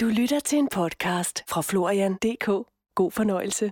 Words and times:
Du 0.00 0.06
lytter 0.06 0.40
til 0.40 0.58
en 0.58 0.68
podcast 0.72 1.44
fra 1.48 1.60
Florian.dk. 1.60 2.46
God 2.94 3.10
fornøjelse. 3.10 3.70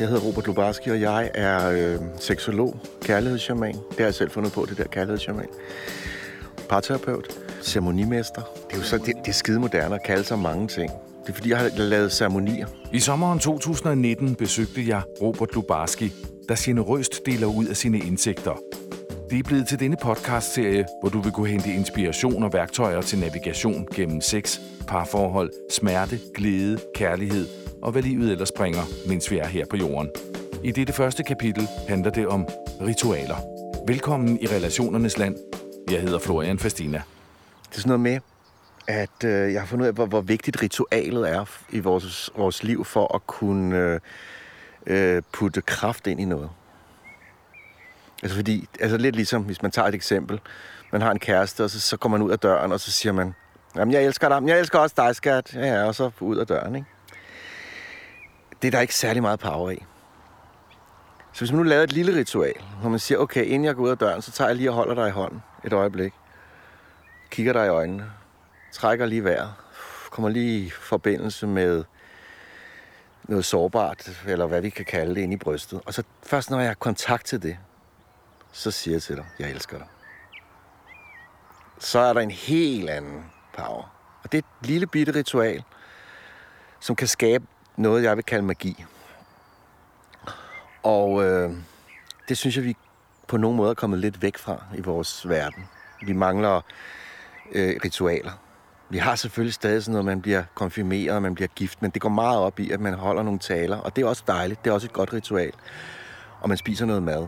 Jeg 0.00 0.08
hedder 0.08 0.22
Robert 0.22 0.46
Lubarski, 0.46 0.90
og 0.90 1.00
jeg 1.00 1.30
er 1.34 1.70
øh, 1.70 2.00
seksolog, 2.20 2.76
kærlighedsshaman. 3.02 3.74
Det 3.74 3.98
har 3.98 4.04
jeg 4.04 4.14
selv 4.14 4.30
fundet 4.30 4.52
på, 4.52 4.66
det 4.68 4.78
der 4.78 4.84
kærlighedsshaman. 4.84 5.48
Parterapeut, 6.68 7.28
ceremonimester. 7.62 8.42
Det 8.66 8.74
er 8.74 8.78
jo 8.78 8.84
så, 8.84 8.98
det, 8.98 9.14
det 9.16 9.28
er 9.28 9.32
skide 9.32 9.60
moderne 9.60 9.94
at 9.94 10.02
kalde 10.02 10.24
sig 10.24 10.38
mange 10.38 10.68
ting. 10.68 10.90
Det 11.22 11.28
er 11.28 11.34
fordi, 11.34 11.50
jeg 11.50 11.58
har 11.58 11.70
lavet 11.76 12.12
ceremonier. 12.12 12.66
I 12.92 13.00
sommeren 13.00 13.38
2019 13.38 14.34
besøgte 14.34 14.88
jeg 14.88 15.02
Robert 15.22 15.54
Lubarski, 15.54 16.12
der 16.48 16.54
generøst 16.58 17.26
deler 17.26 17.46
ud 17.46 17.66
af 17.66 17.76
sine 17.76 17.98
indsigter. 17.98 18.85
Det 19.30 19.38
er 19.38 19.42
blevet 19.42 19.68
til 19.68 19.80
denne 19.80 19.96
podcast-serie, 20.02 20.86
hvor 21.00 21.08
du 21.08 21.20
vil 21.20 21.32
kunne 21.32 21.48
hente 21.48 21.70
inspiration 21.70 22.42
og 22.42 22.52
værktøjer 22.52 23.00
til 23.00 23.18
navigation 23.18 23.86
gennem 23.94 24.20
sex, 24.20 24.58
parforhold, 24.88 25.50
smerte, 25.70 26.20
glæde, 26.34 26.78
kærlighed 26.94 27.48
og 27.82 27.92
hvad 27.92 28.02
livet 28.02 28.32
ellers 28.32 28.52
bringer, 28.52 28.82
mens 29.08 29.30
vi 29.30 29.38
er 29.38 29.46
her 29.46 29.66
på 29.70 29.76
jorden. 29.76 30.10
I 30.64 30.70
dette 30.70 30.92
første 30.92 31.22
kapitel 31.22 31.68
handler 31.88 32.10
det 32.10 32.26
om 32.26 32.48
ritualer. 32.80 33.36
Velkommen 33.86 34.38
i 34.40 34.46
relationernes 34.46 35.18
land. 35.18 35.36
Jeg 35.90 36.00
hedder 36.00 36.18
Florian 36.18 36.58
Fastina. 36.58 37.02
Det 37.68 37.76
er 37.76 37.80
sådan 37.80 37.88
noget 37.88 38.00
med, 38.00 38.20
at 38.86 39.24
øh, 39.24 39.52
jeg 39.52 39.60
har 39.60 39.66
fundet 39.66 39.84
ud 39.84 39.88
af, 39.88 39.94
hvor, 39.94 40.06
hvor 40.06 40.20
vigtigt 40.20 40.62
ritualet 40.62 41.30
er 41.30 41.44
i 41.72 41.78
vores, 41.78 42.30
vores 42.36 42.62
liv 42.64 42.84
for 42.84 43.14
at 43.14 43.26
kunne 43.26 43.76
øh, 43.76 44.00
øh, 44.86 45.22
putte 45.32 45.60
kraft 45.60 46.06
ind 46.06 46.20
i 46.20 46.24
noget. 46.24 46.50
Altså 48.22 48.36
fordi, 48.36 48.68
altså 48.80 48.96
lidt 48.96 49.16
ligesom, 49.16 49.42
hvis 49.42 49.62
man 49.62 49.70
tager 49.70 49.88
et 49.88 49.94
eksempel. 49.94 50.40
Man 50.92 51.02
har 51.02 51.10
en 51.10 51.18
kæreste, 51.18 51.64
og 51.64 51.70
så, 51.70 51.80
så 51.80 51.96
kommer 51.96 52.18
man 52.18 52.26
ud 52.26 52.32
af 52.32 52.38
døren, 52.38 52.72
og 52.72 52.80
så 52.80 52.92
siger 52.92 53.12
man, 53.12 53.34
jamen 53.76 53.94
jeg 53.94 54.04
elsker 54.04 54.28
dig, 54.28 54.42
men 54.42 54.48
jeg 54.48 54.58
elsker 54.58 54.78
også 54.78 54.94
dig, 54.98 55.16
skat. 55.16 55.54
Ja, 55.54 55.66
ja, 55.66 55.84
og 55.84 55.94
så 55.94 56.10
ud 56.20 56.36
af 56.36 56.46
døren, 56.46 56.74
ikke? 56.74 56.88
Det 58.62 58.68
er 58.68 58.72
der 58.72 58.80
ikke 58.80 58.94
særlig 58.94 59.22
meget 59.22 59.40
power 59.40 59.70
i. 59.70 59.84
Så 61.32 61.40
hvis 61.40 61.52
man 61.52 61.56
nu 61.56 61.62
laver 61.62 61.82
et 61.82 61.92
lille 61.92 62.18
ritual, 62.18 62.54
hvor 62.80 62.90
man 62.90 62.98
siger, 62.98 63.18
okay, 63.18 63.44
inden 63.44 63.64
jeg 63.64 63.74
går 63.74 63.82
ud 63.82 63.90
af 63.90 63.98
døren, 63.98 64.22
så 64.22 64.32
tager 64.32 64.48
jeg 64.48 64.56
lige 64.56 64.70
og 64.70 64.74
holder 64.74 64.94
dig 64.94 65.08
i 65.08 65.10
hånden 65.10 65.42
et 65.64 65.72
øjeblik. 65.72 66.12
Kigger 67.30 67.52
dig 67.52 67.66
i 67.66 67.68
øjnene. 67.68 68.10
Trækker 68.72 69.06
lige 69.06 69.24
vejret. 69.24 69.52
Kommer 70.10 70.28
lige 70.28 70.66
i 70.66 70.70
forbindelse 70.70 71.46
med 71.46 71.84
noget 73.24 73.44
sårbart, 73.44 74.10
eller 74.26 74.46
hvad 74.46 74.60
vi 74.60 74.70
kan 74.70 74.84
kalde 74.84 75.14
det, 75.14 75.20
ind 75.20 75.32
i 75.32 75.36
brystet. 75.36 75.80
Og 75.86 75.94
så 75.94 76.02
først 76.22 76.50
når 76.50 76.58
jeg 76.58 76.68
har 76.68 76.74
kontakt 76.74 77.26
til 77.26 77.42
det, 77.42 77.56
så 78.56 78.70
siger 78.70 78.94
jeg 78.94 79.02
til 79.02 79.16
dig, 79.16 79.26
jeg 79.38 79.50
elsker 79.50 79.78
dig. 79.78 79.86
Så 81.78 81.98
er 81.98 82.12
der 82.12 82.20
en 82.20 82.30
helt 82.30 82.90
anden 82.90 83.24
power. 83.56 83.94
Og 84.22 84.32
det 84.32 84.38
er 84.38 84.42
et 84.62 84.68
lille 84.68 84.86
bitte 84.86 85.14
ritual, 85.14 85.62
som 86.80 86.96
kan 86.96 87.08
skabe 87.08 87.46
noget, 87.76 88.02
jeg 88.02 88.16
vil 88.16 88.24
kalde 88.24 88.42
magi. 88.42 88.84
Og 90.82 91.24
øh, 91.24 91.50
det 92.28 92.38
synes 92.38 92.56
jeg, 92.56 92.64
vi 92.64 92.76
på 93.28 93.36
nogen 93.36 93.56
måde 93.56 93.70
er 93.70 93.74
kommet 93.74 93.98
lidt 93.98 94.22
væk 94.22 94.38
fra 94.38 94.64
i 94.74 94.80
vores 94.80 95.28
verden. 95.28 95.64
Vi 96.02 96.12
mangler 96.12 96.60
øh, 97.52 97.80
ritualer. 97.84 98.32
Vi 98.88 98.98
har 98.98 99.16
selvfølgelig 99.16 99.54
stadig 99.54 99.82
sådan 99.82 99.92
noget, 99.92 100.04
man 100.04 100.22
bliver 100.22 100.44
konfirmeret, 100.54 101.22
man 101.22 101.34
bliver 101.34 101.48
gift, 101.48 101.82
men 101.82 101.90
det 101.90 102.02
går 102.02 102.08
meget 102.08 102.38
op 102.38 102.60
i, 102.60 102.70
at 102.70 102.80
man 102.80 102.94
holder 102.94 103.22
nogle 103.22 103.38
taler, 103.38 103.76
og 103.76 103.96
det 103.96 104.02
er 104.04 104.08
også 104.08 104.24
dejligt. 104.26 104.64
Det 104.64 104.70
er 104.70 104.74
også 104.74 104.86
et 104.86 104.92
godt 104.92 105.12
ritual. 105.12 105.52
Og 106.40 106.48
man 106.48 106.58
spiser 106.58 106.86
noget 106.86 107.02
mad. 107.02 107.26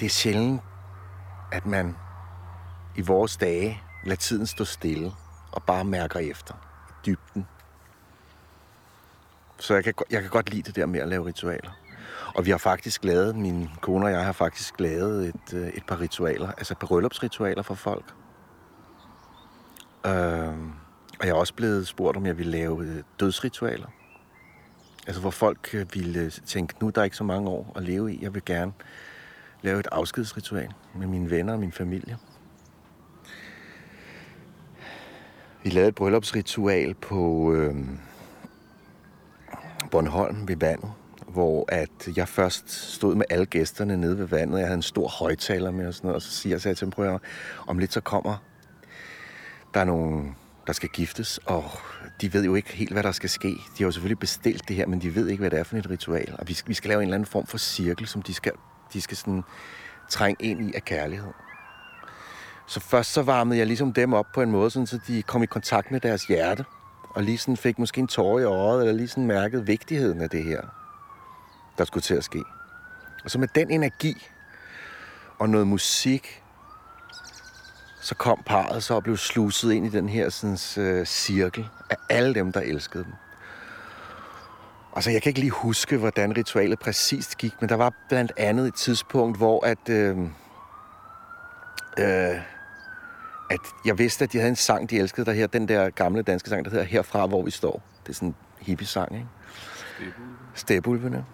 Det 0.00 0.06
er 0.06 0.10
sjældent, 0.10 0.60
at 1.52 1.66
man 1.66 1.96
i 2.96 3.00
vores 3.00 3.36
dage 3.36 3.82
lader 4.04 4.16
tiden 4.16 4.46
stå 4.46 4.64
stille 4.64 5.12
og 5.52 5.62
bare 5.62 5.84
mærker 5.84 6.20
efter 6.20 6.54
i 6.88 6.92
dybden. 7.06 7.46
Så 9.58 9.74
jeg 9.74 9.84
kan, 9.84 9.94
jeg 10.10 10.20
kan 10.22 10.30
godt 10.30 10.50
lide 10.50 10.62
det 10.62 10.76
der 10.76 10.86
med 10.86 11.00
at 11.00 11.08
lave 11.08 11.26
ritualer. 11.26 11.70
Og 12.34 12.46
vi 12.46 12.50
har 12.50 12.58
faktisk 12.58 13.04
lavet, 13.04 13.36
min 13.36 13.70
kone 13.80 14.06
og 14.06 14.12
jeg 14.12 14.24
har 14.24 14.32
faktisk 14.32 14.80
lavet 14.80 15.28
et, 15.28 15.54
øh, 15.54 15.68
et 15.68 15.86
par 15.86 16.00
ritualer, 16.00 16.52
altså 16.52 16.74
bryllupsritualer 16.74 17.62
for 17.62 17.74
folk. 17.74 18.14
Øh, 20.06 20.12
og 21.20 21.26
jeg 21.26 21.28
er 21.28 21.34
også 21.34 21.54
blevet 21.54 21.88
spurgt, 21.88 22.16
om 22.16 22.26
jeg 22.26 22.38
ville 22.38 22.52
lave 22.52 22.84
øh, 22.84 23.02
dødsritualer. 23.20 23.86
Altså 25.06 25.20
hvor 25.20 25.30
folk 25.30 25.74
øh, 25.74 25.94
ville 25.94 26.30
tænke, 26.30 26.74
nu 26.80 26.86
er 26.86 26.90
der 26.90 27.02
ikke 27.02 27.16
så 27.16 27.24
mange 27.24 27.50
år 27.50 27.72
at 27.76 27.82
leve 27.82 28.14
i. 28.14 28.18
Jeg 28.22 28.34
vil 28.34 28.44
gerne 28.44 28.72
lave 29.62 29.80
et 29.80 29.88
afskedsritual 29.92 30.68
med 30.94 31.06
mine 31.06 31.30
venner 31.30 31.52
og 31.52 31.58
min 31.58 31.72
familie. 31.72 32.16
Vi 35.62 35.70
lavede 35.70 35.88
et 35.88 35.94
bryllupsritual 35.94 36.94
på 36.94 37.52
øh, 37.52 37.74
Bornholm 39.90 40.48
ved 40.48 40.56
vandet, 40.56 40.92
hvor 41.28 41.64
at 41.68 42.08
jeg 42.16 42.28
først 42.28 42.70
stod 42.70 43.14
med 43.14 43.24
alle 43.30 43.46
gæsterne 43.46 43.96
nede 43.96 44.18
ved 44.18 44.26
vandet. 44.26 44.58
Jeg 44.58 44.66
havde 44.66 44.76
en 44.76 44.82
stor 44.82 45.08
højtaler 45.08 45.70
med 45.70 45.86
og 45.86 45.94
sådan 45.94 46.08
noget, 46.08 46.16
og 46.16 46.22
så 46.22 46.30
siger 46.30 46.60
jeg 46.64 46.76
til 46.76 46.80
dem, 46.80 46.90
prøv 46.90 47.20
om 47.66 47.78
lidt 47.78 47.92
så 47.92 48.00
kommer 48.00 48.36
der 49.74 49.80
er 49.80 49.84
nogle, 49.84 50.34
der 50.66 50.72
skal 50.72 50.88
giftes, 50.88 51.38
og 51.38 51.64
de 52.20 52.32
ved 52.32 52.44
jo 52.44 52.54
ikke 52.54 52.72
helt, 52.72 52.92
hvad 52.92 53.02
der 53.02 53.12
skal 53.12 53.30
ske. 53.30 53.48
De 53.48 53.78
har 53.78 53.84
jo 53.84 53.90
selvfølgelig 53.90 54.18
bestilt 54.18 54.68
det 54.68 54.76
her, 54.76 54.86
men 54.86 55.00
de 55.00 55.14
ved 55.14 55.28
ikke, 55.28 55.40
hvad 55.40 55.50
det 55.50 55.58
er 55.58 55.64
for 55.64 55.76
et 55.76 55.90
ritual. 55.90 56.36
Og 56.38 56.48
vi 56.48 56.54
skal, 56.54 56.68
vi 56.68 56.74
skal 56.74 56.88
lave 56.88 57.02
en 57.02 57.08
eller 57.08 57.14
anden 57.14 57.26
form 57.26 57.46
for 57.46 57.58
cirkel, 57.58 58.06
som 58.06 58.22
de 58.22 58.34
skal, 58.34 58.52
de 58.92 59.00
skal 59.00 59.16
sådan 59.16 59.44
trænge 60.08 60.44
ind 60.44 60.70
i 60.70 60.74
af 60.74 60.84
kærlighed. 60.84 61.32
Så 62.66 62.80
først 62.80 63.12
så 63.12 63.22
varmede 63.22 63.58
jeg 63.58 63.66
ligesom 63.66 63.92
dem 63.92 64.12
op 64.12 64.26
på 64.34 64.42
en 64.42 64.50
måde, 64.50 64.70
sådan, 64.70 64.86
så 64.86 64.98
de 65.06 65.22
kom 65.22 65.42
i 65.42 65.46
kontakt 65.46 65.90
med 65.90 66.00
deres 66.00 66.24
hjerte, 66.24 66.64
og 67.10 67.22
lige 67.22 67.38
sådan 67.38 67.56
fik 67.56 67.78
måske 67.78 68.00
en 68.00 68.08
tårer 68.08 68.40
i 68.40 68.44
øjet, 68.44 68.80
eller 68.80 68.92
lige 68.92 69.08
sådan 69.08 69.26
mærkede 69.26 69.66
vigtigheden 69.66 70.20
af 70.20 70.30
det 70.30 70.44
her, 70.44 70.60
der 71.78 71.84
skulle 71.84 72.02
til 72.02 72.14
at 72.14 72.24
ske. 72.24 72.42
Og 73.24 73.30
så 73.30 73.38
med 73.38 73.48
den 73.54 73.70
energi 73.70 74.28
og 75.38 75.48
noget 75.48 75.66
musik, 75.66 76.42
så 78.00 78.14
kom 78.14 78.42
parret 78.46 78.82
så 78.82 78.94
og 78.94 79.02
blev 79.02 79.16
sluset 79.16 79.72
ind 79.72 79.86
i 79.86 79.88
den 79.88 80.08
her 80.08 80.28
sådan, 80.28 80.98
uh, 80.98 81.04
cirkel 81.04 81.68
af 81.90 81.96
alle 82.08 82.34
dem, 82.34 82.52
der 82.52 82.60
elskede 82.60 83.04
dem. 83.04 83.12
Altså, 84.96 85.10
jeg 85.10 85.22
kan 85.22 85.30
ikke 85.30 85.40
lige 85.40 85.50
huske, 85.50 85.96
hvordan 85.96 86.36
ritualet 86.36 86.78
præcist 86.78 87.38
gik, 87.38 87.52
men 87.60 87.68
der 87.68 87.74
var 87.74 87.92
blandt 88.08 88.32
andet 88.36 88.66
et 88.66 88.74
tidspunkt, 88.74 89.36
hvor 89.36 89.66
at, 89.66 89.88
øh, 89.88 90.18
øh, 91.98 92.40
at 93.50 93.60
jeg 93.84 93.98
vidste, 93.98 94.24
at 94.24 94.32
de 94.32 94.38
havde 94.38 94.48
en 94.48 94.56
sang, 94.56 94.90
de 94.90 94.98
elskede 94.98 95.26
der 95.26 95.32
her, 95.32 95.46
den 95.46 95.68
der 95.68 95.90
gamle 95.90 96.22
danske 96.22 96.50
sang, 96.50 96.64
der 96.64 96.70
hedder 96.70 96.84
Herfra, 96.84 97.26
hvor 97.26 97.42
vi 97.42 97.50
står. 97.50 97.82
Det 98.02 98.08
er 98.08 98.14
sådan 98.14 98.28
en 98.28 98.34
hippie-sang, 98.60 99.14
ikke? 99.14 99.26
Stepulvene. 100.54 101.24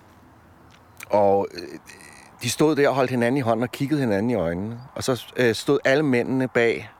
Og 1.11 1.49
øh, 1.55 1.79
de 2.43 2.51
stod 2.51 2.77
der 2.77 2.89
og 2.89 2.95
holdt 2.95 3.11
hinanden 3.11 3.37
i 3.37 3.41
hånden 3.41 3.63
og 3.63 3.71
kiggede 3.71 4.01
hinanden 4.01 4.31
i 4.31 4.35
øjnene. 4.35 4.81
Og 4.95 5.05
så 5.05 5.25
øh, 5.37 5.55
stod 5.55 5.79
alle 5.85 6.03
mændene 6.03 6.49
bag 6.49 6.91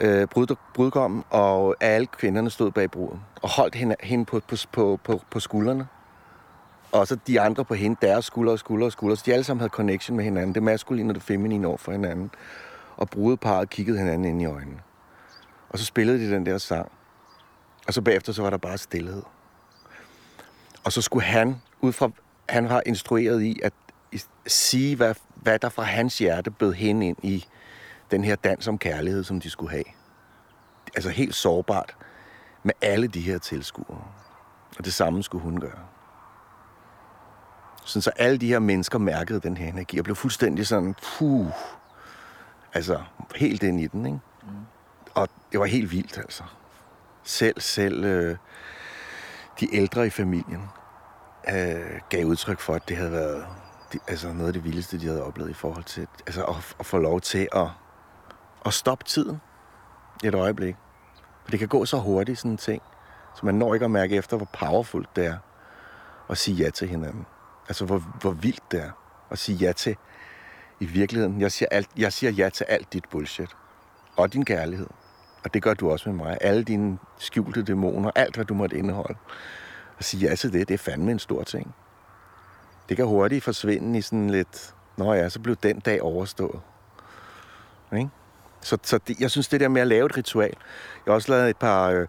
øh, 0.00 0.28
brud, 0.28 0.56
brudgommen, 0.74 1.24
og 1.30 1.76
alle 1.80 2.06
kvinderne 2.06 2.50
stod 2.50 2.70
bag 2.70 2.90
bruden 2.90 3.20
og 3.42 3.48
holdt 3.48 3.74
hende, 3.74 3.96
hende 4.00 4.24
på, 4.24 4.40
på, 4.48 4.56
på, 4.72 5.00
på, 5.04 5.20
på 5.30 5.40
skuldrene. 5.40 5.86
Og 6.92 7.06
så 7.06 7.18
de 7.26 7.40
andre 7.40 7.64
på 7.64 7.74
hende, 7.74 7.96
deres 8.02 8.24
skuldre 8.24 8.52
og 8.52 8.58
skuldre 8.58 8.86
og 8.86 8.92
skuldre. 8.92 9.16
Så 9.16 9.22
de 9.26 9.32
alle 9.32 9.44
sammen 9.44 9.60
havde 9.60 9.70
connection 9.70 10.16
med 10.16 10.24
hinanden. 10.24 10.54
Det 10.54 10.62
maskuline 10.62 11.10
og 11.10 11.14
det 11.14 11.22
feminine 11.22 11.68
over 11.68 11.76
for 11.76 11.92
hinanden. 11.92 12.30
Og 12.96 13.10
brudeparret 13.10 13.70
kiggede 13.70 13.98
hinanden 13.98 14.24
ind 14.24 14.42
i 14.42 14.44
øjnene. 14.44 14.80
Og 15.68 15.78
så 15.78 15.84
spillede 15.84 16.18
de 16.18 16.30
den 16.34 16.46
der 16.46 16.58
sang. 16.58 16.92
Og 17.86 17.94
så 17.94 18.02
bagefter, 18.02 18.32
så 18.32 18.42
var 18.42 18.50
der 18.50 18.56
bare 18.56 18.78
stillhed. 18.78 19.22
Og 20.84 20.92
så 20.92 21.02
skulle 21.02 21.24
han, 21.24 21.56
ud 21.80 21.92
fra, 21.92 22.10
han 22.48 22.66
har 22.66 22.82
instrueret 22.86 23.42
i 23.42 23.60
at 23.62 23.72
sige, 24.46 24.96
hvad, 24.96 25.14
hvad 25.34 25.58
der 25.58 25.68
fra 25.68 25.82
hans 25.82 26.18
hjerte 26.18 26.50
bød 26.50 26.72
hende 26.72 27.06
ind 27.06 27.16
i 27.22 27.44
den 28.10 28.24
her 28.24 28.36
dans 28.36 28.68
om 28.68 28.78
kærlighed, 28.78 29.24
som 29.24 29.40
de 29.40 29.50
skulle 29.50 29.70
have. 29.70 29.84
Altså 30.94 31.10
helt 31.10 31.34
sårbart 31.34 31.96
med 32.62 32.74
alle 32.80 33.06
de 33.08 33.20
her 33.20 33.38
tilskuere. 33.38 34.04
Og 34.78 34.84
det 34.84 34.94
samme 34.94 35.22
skulle 35.22 35.42
hun 35.42 35.60
gøre. 35.60 35.80
Sådan 37.84 38.02
så 38.02 38.10
alle 38.16 38.38
de 38.38 38.48
her 38.48 38.58
mennesker 38.58 38.98
mærkede 38.98 39.40
den 39.40 39.56
her 39.56 39.68
energi 39.68 39.98
og 39.98 40.04
blev 40.04 40.16
fuldstændig 40.16 40.66
sådan, 40.66 40.94
puh, 41.02 41.46
altså 42.74 43.02
helt 43.36 43.62
ind 43.62 43.80
i 43.80 43.86
den, 43.86 44.06
ikke? 44.06 44.18
Mm. 44.42 44.48
Og 45.14 45.28
det 45.52 45.60
var 45.60 45.66
helt 45.66 45.92
vildt, 45.92 46.18
altså. 46.18 46.42
Selv, 47.22 47.60
selv 47.60 48.04
øh, 48.04 48.36
de 49.60 49.74
ældre 49.74 50.06
i 50.06 50.10
familien 50.10 50.62
øh, 51.48 52.00
gav 52.08 52.24
udtryk 52.24 52.60
for, 52.60 52.74
at 52.74 52.88
det 52.88 52.96
havde 52.96 53.12
været 53.12 53.46
de, 53.92 53.98
altså 54.08 54.32
noget 54.32 54.46
af 54.46 54.52
det 54.52 54.64
vildeste, 54.64 55.00
de 55.00 55.06
havde 55.06 55.22
oplevet 55.22 55.50
i 55.50 55.54
forhold 55.54 55.84
til 55.84 56.06
altså 56.26 56.44
at, 56.44 56.76
at 56.80 56.86
få 56.86 56.98
lov 56.98 57.20
til 57.20 57.48
at, 57.52 57.66
at 58.64 58.74
stoppe 58.74 59.04
tiden 59.04 59.40
et 60.24 60.34
øjeblik. 60.34 60.76
For 61.44 61.50
det 61.50 61.58
kan 61.58 61.68
gå 61.68 61.84
så 61.84 61.98
hurtigt, 61.98 62.38
sådan 62.38 62.50
en 62.50 62.56
ting. 62.56 62.82
Så 63.34 63.46
man 63.46 63.54
når 63.54 63.74
ikke 63.74 63.84
at 63.84 63.90
mærke 63.90 64.16
efter, 64.16 64.36
hvor 64.36 64.48
powerfult 64.52 65.16
det 65.16 65.26
er 65.26 65.38
at 66.28 66.38
sige 66.38 66.64
ja 66.64 66.70
til 66.70 66.88
hinanden. 66.88 67.26
Altså, 67.68 67.84
hvor, 67.84 67.98
hvor 67.98 68.30
vildt 68.30 68.72
det 68.72 68.82
er 68.82 68.90
at 69.30 69.38
sige 69.38 69.56
ja 69.56 69.72
til 69.72 69.96
i 70.80 70.84
virkeligheden. 70.84 71.40
Jeg 71.40 71.52
siger, 71.52 71.68
alt, 71.70 71.88
jeg 71.96 72.12
siger 72.12 72.30
ja 72.30 72.48
til 72.48 72.64
alt 72.64 72.92
dit 72.92 73.04
bullshit. 73.10 73.56
og 74.16 74.32
din 74.32 74.44
kærlighed. 74.44 74.86
Og 75.44 75.54
det 75.54 75.62
gør 75.62 75.74
du 75.74 75.90
også 75.90 76.08
med 76.08 76.16
mig. 76.16 76.38
Alle 76.40 76.64
dine 76.64 76.98
skjulte 77.18 77.62
dæmoner, 77.62 78.10
alt 78.14 78.34
hvad 78.34 78.44
du 78.44 78.54
måtte 78.54 78.76
indeholde. 78.78 79.18
At 79.98 80.04
sige 80.04 80.28
ja 80.28 80.34
til 80.34 80.52
det, 80.52 80.68
det 80.68 80.74
er 80.74 80.78
fandme 80.78 81.10
en 81.10 81.18
stor 81.18 81.42
ting. 81.42 81.74
Det 82.88 82.96
kan 82.96 83.06
hurtigt 83.06 83.44
forsvinde 83.44 83.98
i 83.98 84.02
sådan 84.02 84.30
lidt, 84.30 84.74
nå 84.96 85.12
ja, 85.12 85.28
så 85.28 85.40
blev 85.40 85.56
den 85.56 85.80
dag 85.80 86.02
overstået. 86.02 86.60
Ikke? 87.92 88.10
Så, 88.66 88.78
så 88.82 88.98
det, 89.08 89.20
jeg 89.20 89.30
synes, 89.30 89.48
det 89.48 89.60
der 89.60 89.68
med 89.68 89.80
at 89.80 89.86
lave 89.86 90.06
et 90.06 90.16
ritual. 90.16 90.54
Jeg 91.06 91.12
har 91.12 91.14
også 91.14 91.32
lavet 91.32 91.50
et 91.50 91.56
par 91.56 91.90
øh, 91.90 92.06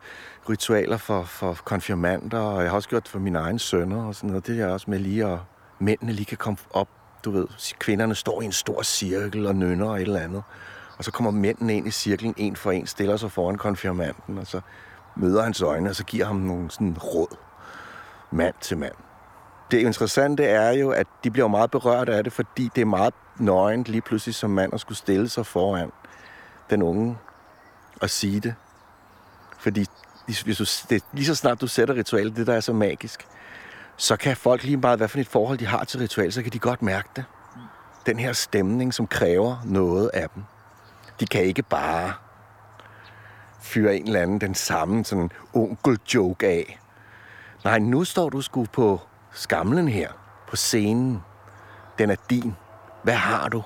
ritualer 0.50 0.98
for, 0.98 1.24
for 1.24 1.54
konfirmander, 1.54 2.40
og 2.40 2.62
jeg 2.62 2.70
har 2.70 2.76
også 2.76 2.90
gjort 2.90 3.04
det 3.04 3.12
for 3.12 3.20
mine 3.20 3.40
egne 3.40 3.60
sønner 3.60 4.06
og 4.06 4.16
sådan 4.16 4.30
noget. 4.30 4.48
Det 4.48 4.62
er 4.62 4.68
også 4.68 4.90
med 4.90 5.00
lige 5.00 5.26
at 5.26 5.40
mændene 5.80 6.12
lige 6.12 6.26
kan 6.26 6.38
komme 6.38 6.58
op. 6.74 6.88
Du 7.26 7.32
ved, 7.32 7.48
kvinderne 7.80 8.16
står 8.16 8.42
i 8.42 8.46
en 8.46 8.52
stor 8.52 8.82
cirkel 8.82 9.48
og 9.48 9.56
nynner 9.56 9.90
og 9.90 9.96
et 9.96 10.02
eller 10.02 10.20
andet. 10.20 10.44
Og 10.98 11.04
så 11.04 11.12
kommer 11.12 11.32
mændene 11.32 11.76
ind 11.78 11.88
i 11.88 11.92
cirklen, 11.92 12.34
en 12.38 12.56
for 12.56 12.72
en, 12.72 12.88
stiller 12.88 13.18
sig 13.18 13.32
foran 13.32 13.56
konfirmanden, 13.56 14.38
og 14.38 14.48
så 14.48 14.62
møder 15.16 15.44
hans 15.44 15.62
øjne, 15.62 15.90
og 15.90 15.96
så 15.96 16.04
giver 16.06 16.26
ham 16.26 16.36
nogle 16.36 16.72
sådan 16.72 16.98
råd, 16.98 17.38
mand 18.32 18.56
til 18.62 18.78
mand. 18.78 18.96
Det 19.72 19.78
interessante 19.78 20.44
er 20.44 20.72
jo, 20.72 20.90
at 20.90 21.08
de 21.24 21.32
bliver 21.32 21.48
meget 21.48 21.72
berørt 21.72 22.10
af 22.10 22.24
det, 22.24 22.34
fordi 22.34 22.70
det 22.76 22.82
er 22.82 22.86
meget 22.86 23.14
nøgent 23.40 23.88
lige 23.88 24.02
pludselig 24.02 24.36
som 24.36 24.50
mand 24.50 24.74
at 24.74 24.80
skulle 24.80 24.98
stille 24.98 25.30
sig 25.30 25.46
foran 25.46 25.92
den 26.70 26.82
unge 26.82 27.18
at 28.02 28.10
sige 28.10 28.40
det. 28.40 28.56
Fordi 29.60 29.86
hvis 30.26 30.58
du, 30.58 30.66
det, 30.90 31.04
lige 31.14 31.26
så 31.26 31.36
snart 31.36 31.62
du 31.62 31.68
sætter 31.68 31.96
ritualet, 31.96 32.36
det 32.36 32.48
der 32.48 32.54
er 32.54 32.60
så 32.60 32.74
magisk, 32.74 33.28
så 33.98 34.18
kan 34.18 34.38
folk 34.38 34.64
lige 34.64 34.78
meget, 34.78 35.00
hvad 35.00 35.08
for 35.08 35.20
et 35.20 35.28
forhold 35.28 35.58
de 35.58 35.66
har 35.66 35.84
til 35.84 36.00
ritualet, 36.00 36.34
så 36.34 36.44
kan 36.44 36.52
de 36.52 36.60
godt 36.60 36.82
mærke 36.82 37.10
det. 37.16 37.26
Den 38.06 38.20
her 38.20 38.34
stemning, 38.34 38.94
som 38.94 39.08
kræver 39.08 39.58
noget 39.66 40.12
af 40.14 40.30
dem. 40.30 40.44
De 41.20 41.26
kan 41.26 41.44
ikke 41.44 41.64
bare 41.64 42.14
fyre 43.62 43.96
en 43.96 44.08
eller 44.08 44.22
anden 44.22 44.42
den 44.42 44.56
samme 44.56 45.06
sådan 45.06 45.32
onkel-joke 45.54 46.48
af. 46.48 46.80
Nej, 47.64 47.80
nu 47.80 48.04
står 48.04 48.30
du 48.30 48.42
sgu 48.42 48.66
på 48.66 49.02
skamlen 49.32 49.88
her, 49.88 50.12
på 50.50 50.56
scenen. 50.56 51.24
Den 51.98 52.10
er 52.10 52.16
din. 52.30 52.56
Hvad 53.04 53.14
har 53.14 53.50
du 53.50 53.64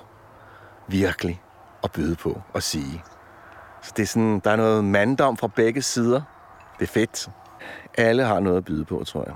virkelig 0.88 1.42
at 1.84 1.92
byde 1.92 2.16
på 2.16 2.42
og 2.52 2.62
sige? 2.62 3.02
Så 3.82 3.92
det 3.96 4.02
er 4.02 4.06
sådan, 4.06 4.40
der 4.44 4.50
er 4.50 4.56
noget 4.56 4.84
manddom 4.84 5.36
fra 5.36 5.46
begge 5.46 5.82
sider. 5.82 6.22
Det 6.78 6.84
er 6.84 6.92
fedt. 6.92 7.30
Alle 7.98 8.24
har 8.24 8.40
noget 8.40 8.56
at 8.56 8.64
byde 8.64 8.84
på, 8.84 9.04
tror 9.06 9.24
jeg. 9.26 9.34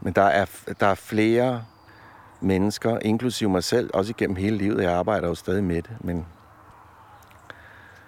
Men 0.00 0.12
der 0.12 0.22
er, 0.22 0.46
der 0.80 0.86
er 0.86 0.94
flere 0.94 1.64
mennesker, 2.40 2.98
inklusive 2.98 3.50
mig 3.50 3.64
selv, 3.64 3.90
også 3.94 4.10
igennem 4.10 4.36
hele 4.36 4.56
livet. 4.56 4.82
Jeg 4.82 4.92
arbejder 4.92 5.28
jo 5.28 5.34
stadig 5.34 5.64
med 5.64 5.82
det, 5.82 5.96
men 6.00 6.26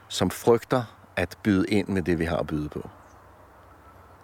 som 0.09 0.31
frygter 0.31 0.83
at 1.17 1.39
byde 1.43 1.67
ind 1.69 1.89
med 1.89 2.03
det, 2.03 2.19
vi 2.19 2.25
har 2.25 2.37
at 2.37 2.47
byde 2.47 2.69
på. 2.69 2.91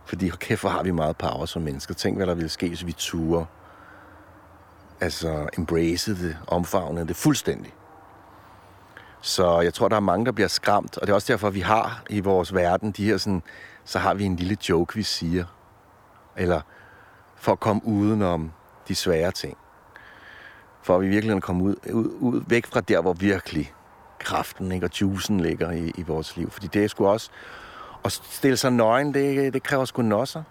Fordi 0.05 0.29
kæft, 0.29 0.61
hvor 0.61 0.71
har 0.71 0.83
vi 0.83 0.91
meget 0.91 1.17
power 1.17 1.47
som 1.47 1.63
mennesker. 1.63 1.95
Tænk, 1.95 2.17
hvad 2.17 2.27
der 2.27 2.35
ville 2.35 2.49
ske, 2.49 2.69
hvis 2.69 2.87
vi 2.87 2.93
turer. 2.93 3.45
Altså, 5.01 5.49
embrace 5.59 6.15
det, 6.15 6.39
omfavne 6.47 7.07
det 7.09 7.17
fuldstændig. 7.17 7.75
Så 9.25 9.61
jeg 9.61 9.75
tror, 9.75 9.89
der 9.89 9.97
er 9.97 10.01
mange, 10.01 10.27
der 10.27 10.33
bliver 10.33 10.49
skræmt, 10.49 10.99
og 10.99 11.07
det 11.07 11.11
er 11.11 11.15
også 11.15 11.33
derfor, 11.33 11.51
vi 11.51 11.61
har 11.61 12.03
i 12.11 12.21
vores 12.21 12.55
verden 12.55 12.93
de 12.93 13.05
her 13.05 13.17
sådan, 13.17 13.43
så 13.85 13.99
har 13.99 14.15
vi 14.15 14.25
en 14.25 14.37
lille 14.37 14.57
joke, 14.69 14.95
vi 14.95 15.03
siger. 15.03 15.45
Eller 16.37 16.61
for 17.37 17.53
at 17.53 17.61
komme 17.61 17.83
udenom 17.85 18.53
de 18.89 18.95
svære 18.95 19.31
ting. 19.31 19.57
For 20.83 20.97
at 20.97 21.03
vi 21.03 21.09
virkelig 21.09 21.43
komme 21.43 21.65
ud, 21.65 21.75
ud, 21.93 22.05
ud, 22.21 22.43
væk 22.47 22.67
fra 22.67 22.81
der, 22.81 23.01
hvor 23.01 23.13
virkelig 23.13 23.73
kraften 24.19 24.73
ikke, 24.73 24.87
og 24.87 25.01
juicen 25.01 25.41
ligger 25.41 25.71
i, 25.71 25.93
i 25.99 26.03
vores 26.03 26.37
liv. 26.37 26.51
Fordi 26.51 26.67
det 26.67 26.85
er 26.85 26.89
sgu 26.89 27.07
også... 27.07 27.31
At 28.05 28.13
stille 28.13 28.57
sig 28.57 28.73
nøgen, 28.73 29.15
det, 29.15 29.53
det 29.55 29.63
kræver 29.63 29.85
sgu 29.85 30.03
nosser. 30.03 30.43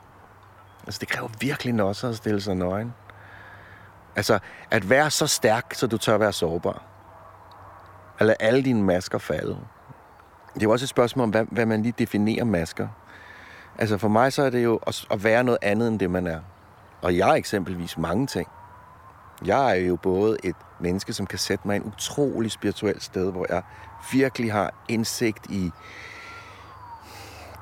Altså, 0.85 0.99
det 0.99 1.07
kræver 1.07 1.29
virkelig 1.39 1.73
nosser 1.73 2.09
at 2.09 2.15
stille 2.15 2.41
sig 2.41 2.55
nøgen. 2.55 2.93
Altså, 4.15 4.39
at 4.71 4.89
være 4.89 5.09
så 5.09 5.27
stærk, 5.27 5.73
så 5.73 5.87
du 5.87 5.97
tør 5.97 6.17
være 6.17 6.33
sårbar. 6.33 6.92
Eller 8.19 8.33
alle 8.39 8.63
dine 8.63 8.83
masker 8.83 9.17
falde. 9.17 9.57
Det 10.53 10.59
er 10.59 10.63
jo 10.63 10.71
også 10.71 10.85
et 10.85 10.89
spørgsmål 10.89 11.23
om, 11.23 11.29
hvad, 11.29 11.45
hvad 11.51 11.65
man 11.65 11.81
lige 11.81 11.93
definerer 11.97 12.45
masker. 12.45 12.87
Altså 13.77 13.97
for 13.97 14.07
mig 14.07 14.33
så 14.33 14.43
er 14.43 14.49
det 14.49 14.63
jo 14.63 14.79
at, 14.87 15.05
at 15.11 15.23
være 15.23 15.43
noget 15.43 15.57
andet 15.61 15.87
end 15.87 15.99
det, 15.99 16.09
man 16.09 16.27
er. 16.27 16.39
Og 17.01 17.17
jeg 17.17 17.29
er 17.29 17.33
eksempelvis 17.33 17.97
mange 17.97 18.27
ting. 18.27 18.47
Jeg 19.45 19.71
er 19.71 19.75
jo 19.81 19.95
både 19.95 20.37
et 20.43 20.55
menneske, 20.79 21.13
som 21.13 21.27
kan 21.27 21.39
sætte 21.39 21.67
mig 21.67 21.75
i 21.75 21.79
en 21.79 21.85
utrolig 21.85 22.51
spirituel 22.51 23.01
sted, 23.01 23.31
hvor 23.31 23.45
jeg 23.49 23.61
virkelig 24.13 24.51
har 24.51 24.73
indsigt 24.89 25.45
i 25.49 25.71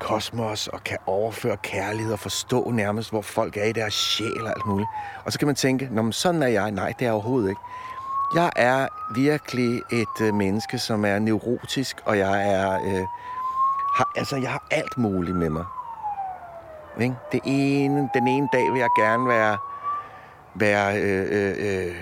kosmos 0.00 0.68
og 0.68 0.84
kan 0.84 0.98
overføre 1.06 1.56
kærlighed 1.56 2.12
og 2.12 2.18
forstå 2.18 2.70
nærmest, 2.70 3.10
hvor 3.10 3.22
folk 3.22 3.56
er 3.56 3.64
i 3.64 3.72
deres 3.72 3.94
sjæl 3.94 4.42
og 4.42 4.48
alt 4.48 4.66
muligt. 4.66 4.88
Og 5.24 5.32
så 5.32 5.38
kan 5.38 5.46
man 5.46 5.54
tænke, 5.54 5.88
Nå, 5.90 6.02
men 6.02 6.12
sådan 6.12 6.42
er 6.42 6.46
jeg. 6.46 6.70
Nej, 6.70 6.88
det 6.88 7.02
er 7.02 7.06
jeg 7.06 7.12
overhovedet 7.12 7.48
ikke. 7.48 7.60
Jeg 8.34 8.50
er 8.56 8.88
virkelig 9.14 9.82
et 9.92 10.20
øh, 10.20 10.34
menneske, 10.34 10.78
som 10.78 11.04
er 11.04 11.18
neurotisk, 11.18 11.96
og 12.04 12.18
jeg 12.18 12.52
er... 12.52 12.72
Øh, 12.72 13.06
har, 13.94 14.12
altså, 14.16 14.36
jeg 14.36 14.50
har 14.50 14.64
alt 14.70 14.98
muligt 14.98 15.36
med 15.36 15.50
mig. 15.50 15.64
Ikke? 17.00 17.14
Det 17.32 17.40
ene, 17.44 18.10
den 18.14 18.28
ene 18.28 18.48
dag 18.52 18.72
vil 18.72 18.78
jeg 18.78 18.88
gerne 18.98 19.28
være, 19.28 19.58
være 20.54 21.00
øh, 21.00 21.26
øh, 21.30 21.54
øh, 21.58 21.96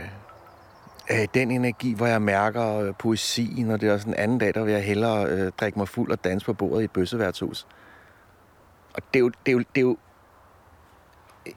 øh, 1.11 1.27
den 1.35 1.51
energi, 1.51 1.95
hvor 1.95 2.07
jeg 2.07 2.23
mærker 2.23 2.79
øh, 2.79 2.95
poesien, 2.99 3.71
og 3.71 3.81
det 3.81 3.89
er 3.89 3.93
også 3.93 4.09
en 4.09 4.15
anden 4.15 4.39
dag, 4.39 4.55
der 4.55 4.65
vil 4.65 4.73
jeg 4.73 4.85
hellere 4.85 5.27
øh, 5.27 5.53
drikke 5.61 5.79
mig 5.79 5.89
fuld 5.89 6.11
og 6.11 6.25
danse 6.25 6.47
på 6.47 6.53
bordet 6.53 6.81
i 6.81 6.85
et 6.85 6.91
bøsseværtshus. 6.91 7.67
Og 8.95 9.03
det 9.15 9.19
er 9.19 9.21
jo, 9.21 9.29
det 9.29 9.53
er 9.53 9.53
jo, 9.53 9.59
det 9.59 9.77
er 9.77 9.81
jo 9.81 9.97
øh, 11.47 11.53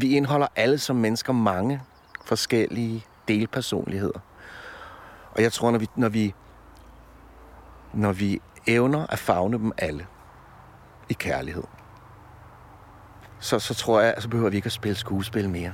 vi 0.00 0.16
indeholder 0.16 0.46
alle 0.56 0.78
som 0.78 0.96
mennesker 0.96 1.32
mange 1.32 1.82
forskellige 2.24 3.06
delpersonligheder. 3.28 4.20
Og 5.30 5.42
jeg 5.42 5.52
tror, 5.52 5.70
når 5.70 5.78
vi, 5.78 5.88
når 5.96 6.08
vi, 6.08 6.34
når 7.92 8.12
vi 8.12 8.40
evner 8.66 9.06
at 9.06 9.18
fagne 9.18 9.58
dem 9.58 9.72
alle 9.78 10.06
i 11.08 11.12
kærlighed, 11.12 11.64
så, 13.40 13.58
så 13.58 13.74
tror 13.74 14.00
jeg, 14.00 14.14
så 14.18 14.28
behøver 14.28 14.50
vi 14.50 14.56
ikke 14.56 14.66
at 14.66 14.72
spille 14.72 14.96
skuespil 14.96 15.50
mere. 15.50 15.72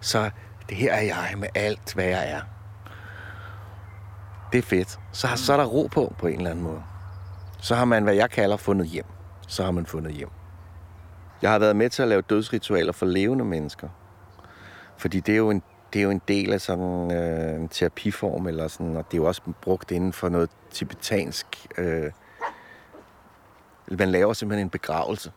Så 0.00 0.30
det 0.68 0.76
her 0.76 0.92
er 0.92 1.02
jeg 1.02 1.34
med 1.36 1.48
alt, 1.54 1.94
hvad 1.94 2.04
jeg 2.04 2.30
er. 2.30 2.40
Det 4.52 4.58
er 4.58 4.62
fedt. 4.62 5.00
Så, 5.12 5.26
har, 5.26 5.36
så 5.36 5.52
er 5.52 5.56
der 5.56 5.64
ro 5.64 5.88
på, 5.92 6.14
på 6.18 6.26
en 6.26 6.36
eller 6.36 6.50
anden 6.50 6.64
måde. 6.64 6.82
Så 7.58 7.74
har 7.74 7.84
man, 7.84 8.02
hvad 8.02 8.14
jeg 8.14 8.30
kalder, 8.30 8.56
fundet 8.56 8.86
hjem. 8.86 9.06
Så 9.48 9.64
har 9.64 9.70
man 9.70 9.86
fundet 9.86 10.12
hjem. 10.12 10.30
Jeg 11.42 11.50
har 11.50 11.58
været 11.58 11.76
med 11.76 11.90
til 11.90 12.02
at 12.02 12.08
lave 12.08 12.22
dødsritualer 12.22 12.92
for 12.92 13.06
levende 13.06 13.44
mennesker. 13.44 13.88
Fordi 14.96 15.20
det 15.20 15.32
er 15.32 15.36
jo 15.36 15.50
en, 15.50 15.62
det 15.92 15.98
er 15.98 16.02
jo 16.02 16.10
en 16.10 16.22
del 16.28 16.52
af 16.52 16.60
sådan 16.60 17.10
øh, 17.10 17.60
en 17.60 17.68
terapiform, 17.68 18.46
eller 18.46 18.68
sådan, 18.68 18.96
og 18.96 19.04
det 19.10 19.16
er 19.16 19.22
jo 19.22 19.28
også 19.28 19.42
brugt 19.60 19.90
inden 19.90 20.12
for 20.12 20.28
noget 20.28 20.50
tibetansk. 20.70 21.66
Øh, 21.78 22.12
man 23.86 24.10
laver 24.10 24.32
simpelthen 24.32 24.66
en 24.66 24.70
begravelse. 24.70 25.32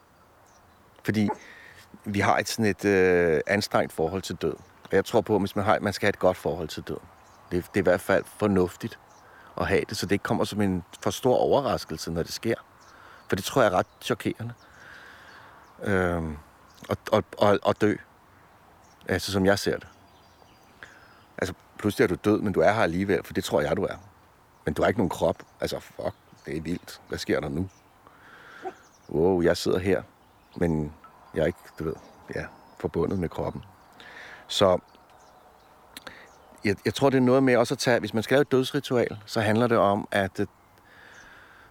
Fordi 1.04 1.30
vi 2.06 2.20
har 2.20 2.38
et 2.38 2.50
sådan 2.50 2.66
et 2.66 2.86
øh, 2.86 3.42
anstrengt 3.48 3.94
forhold 3.94 4.22
til 4.22 4.36
død. 4.36 4.54
Og 4.84 4.92
jeg 4.92 5.06
tror 5.06 5.22
på, 5.22 5.36
at 5.36 5.42
hvis 5.42 5.56
man, 5.56 5.66
har, 5.66 5.80
man 5.80 5.94
skal 5.94 6.06
have 6.06 6.10
et 6.10 6.20
godt 6.20 6.38
forhold 6.38 6.68
til 6.68 6.84
død. 6.84 6.98
Det, 7.52 7.66
det 7.74 7.80
er 7.80 7.82
i 7.82 7.90
hvert 7.90 8.02
fald 8.02 8.24
fornuftigt 8.40 9.00
at 9.58 9.68
have 9.68 9.82
det, 9.90 9.98
så 9.98 10.06
det 10.06 10.12
ikke 10.12 10.24
kommer 10.24 10.44
som 10.44 10.62
en 10.62 10.84
for 11.02 11.10
stor 11.10 11.36
overraskelse, 11.36 12.12
når 12.12 12.24
det 12.24 12.34
sker. 12.34 12.56
For 13.30 13.36
det 13.36 13.46
tror 13.46 13.62
jeg 13.62 13.72
er 13.72 13.78
ret 13.78 13.88
chokerende. 14.02 14.54
Øh, 15.84 16.24
og, 16.90 16.98
og, 17.12 17.24
og, 17.38 17.60
og 17.64 17.82
dø. 17.82 17.96
Altså, 19.08 19.32
som 19.32 19.46
jeg 19.46 19.60
ser 19.60 19.78
det. 19.78 19.88
Altså, 21.38 21.54
pludselig 21.78 22.04
er 22.04 22.08
du 22.08 22.16
død, 22.16 22.42
men 22.42 22.54
du 22.54 22.60
er 22.60 22.72
her 22.72 22.82
alligevel, 22.82 23.24
for 23.24 23.34
det 23.34 23.44
tror 23.44 23.62
jeg, 23.62 23.78
du 23.78 23.84
er. 23.84 23.96
Men 24.66 24.74
du 24.74 24.82
har 24.82 24.88
ikke 24.88 25.00
nogen 25.00 25.10
krop. 25.10 25.44
Altså, 25.62 25.80
fuck, 25.80 26.16
det 26.46 26.58
er 26.58 26.62
vildt. 26.62 27.02
Hvad 27.08 27.18
sker 27.18 27.40
der 27.40 27.50
nu? 27.50 27.70
Wow, 29.10 29.42
jeg 29.42 29.58
sidder 29.58 29.80
her, 29.80 30.02
men 30.56 30.94
jeg 31.36 31.42
er 31.42 31.46
ikke, 31.46 31.60
du 31.80 31.84
ved, 31.84 31.94
ja, 32.36 32.46
forbundet 32.80 33.20
med 33.20 33.30
kroppen. 33.30 33.64
Så 34.48 34.80
jeg, 36.64 36.76
jeg 36.86 36.94
tror, 36.94 37.10
det 37.10 37.18
er 37.18 37.22
noget 37.22 37.44
med 37.44 37.58
også 37.58 37.74
at 37.74 37.78
tage, 37.78 38.00
hvis 38.00 38.14
man 38.14 38.24
skal 38.24 38.36
lave 38.36 38.42
et 38.42 38.52
dødsritual, 38.52 39.18
så 39.26 39.42
handler 39.42 39.68
det 39.68 39.78
om 39.78 40.08
at 40.12 40.40
uh, 40.40 40.46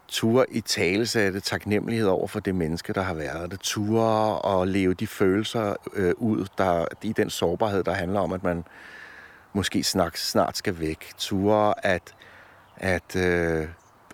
ture 0.08 0.50
i 0.50 0.60
talesætte 0.60 1.40
taknemmelighed 1.40 2.08
over 2.08 2.26
for 2.26 2.40
det 2.40 2.54
menneske, 2.54 2.92
der 2.92 3.02
har 3.02 3.14
været 3.14 3.50
det. 3.50 3.60
Ture 3.60 4.38
og 4.38 4.68
leve 4.68 4.94
de 4.94 5.06
følelser 5.06 5.74
øh, 5.94 6.14
ud, 6.16 6.46
der 6.58 6.86
i 7.02 7.12
den 7.12 7.30
sårbarhed, 7.30 7.84
der 7.84 7.92
handler 7.92 8.20
om, 8.20 8.32
at 8.32 8.42
man 8.42 8.64
måske 9.54 9.82
snart, 9.82 10.18
snart 10.18 10.56
skal 10.56 10.80
væk. 10.80 11.12
Ture 11.18 11.86
at, 11.86 12.14
at 12.76 13.16
øh, 13.16 13.68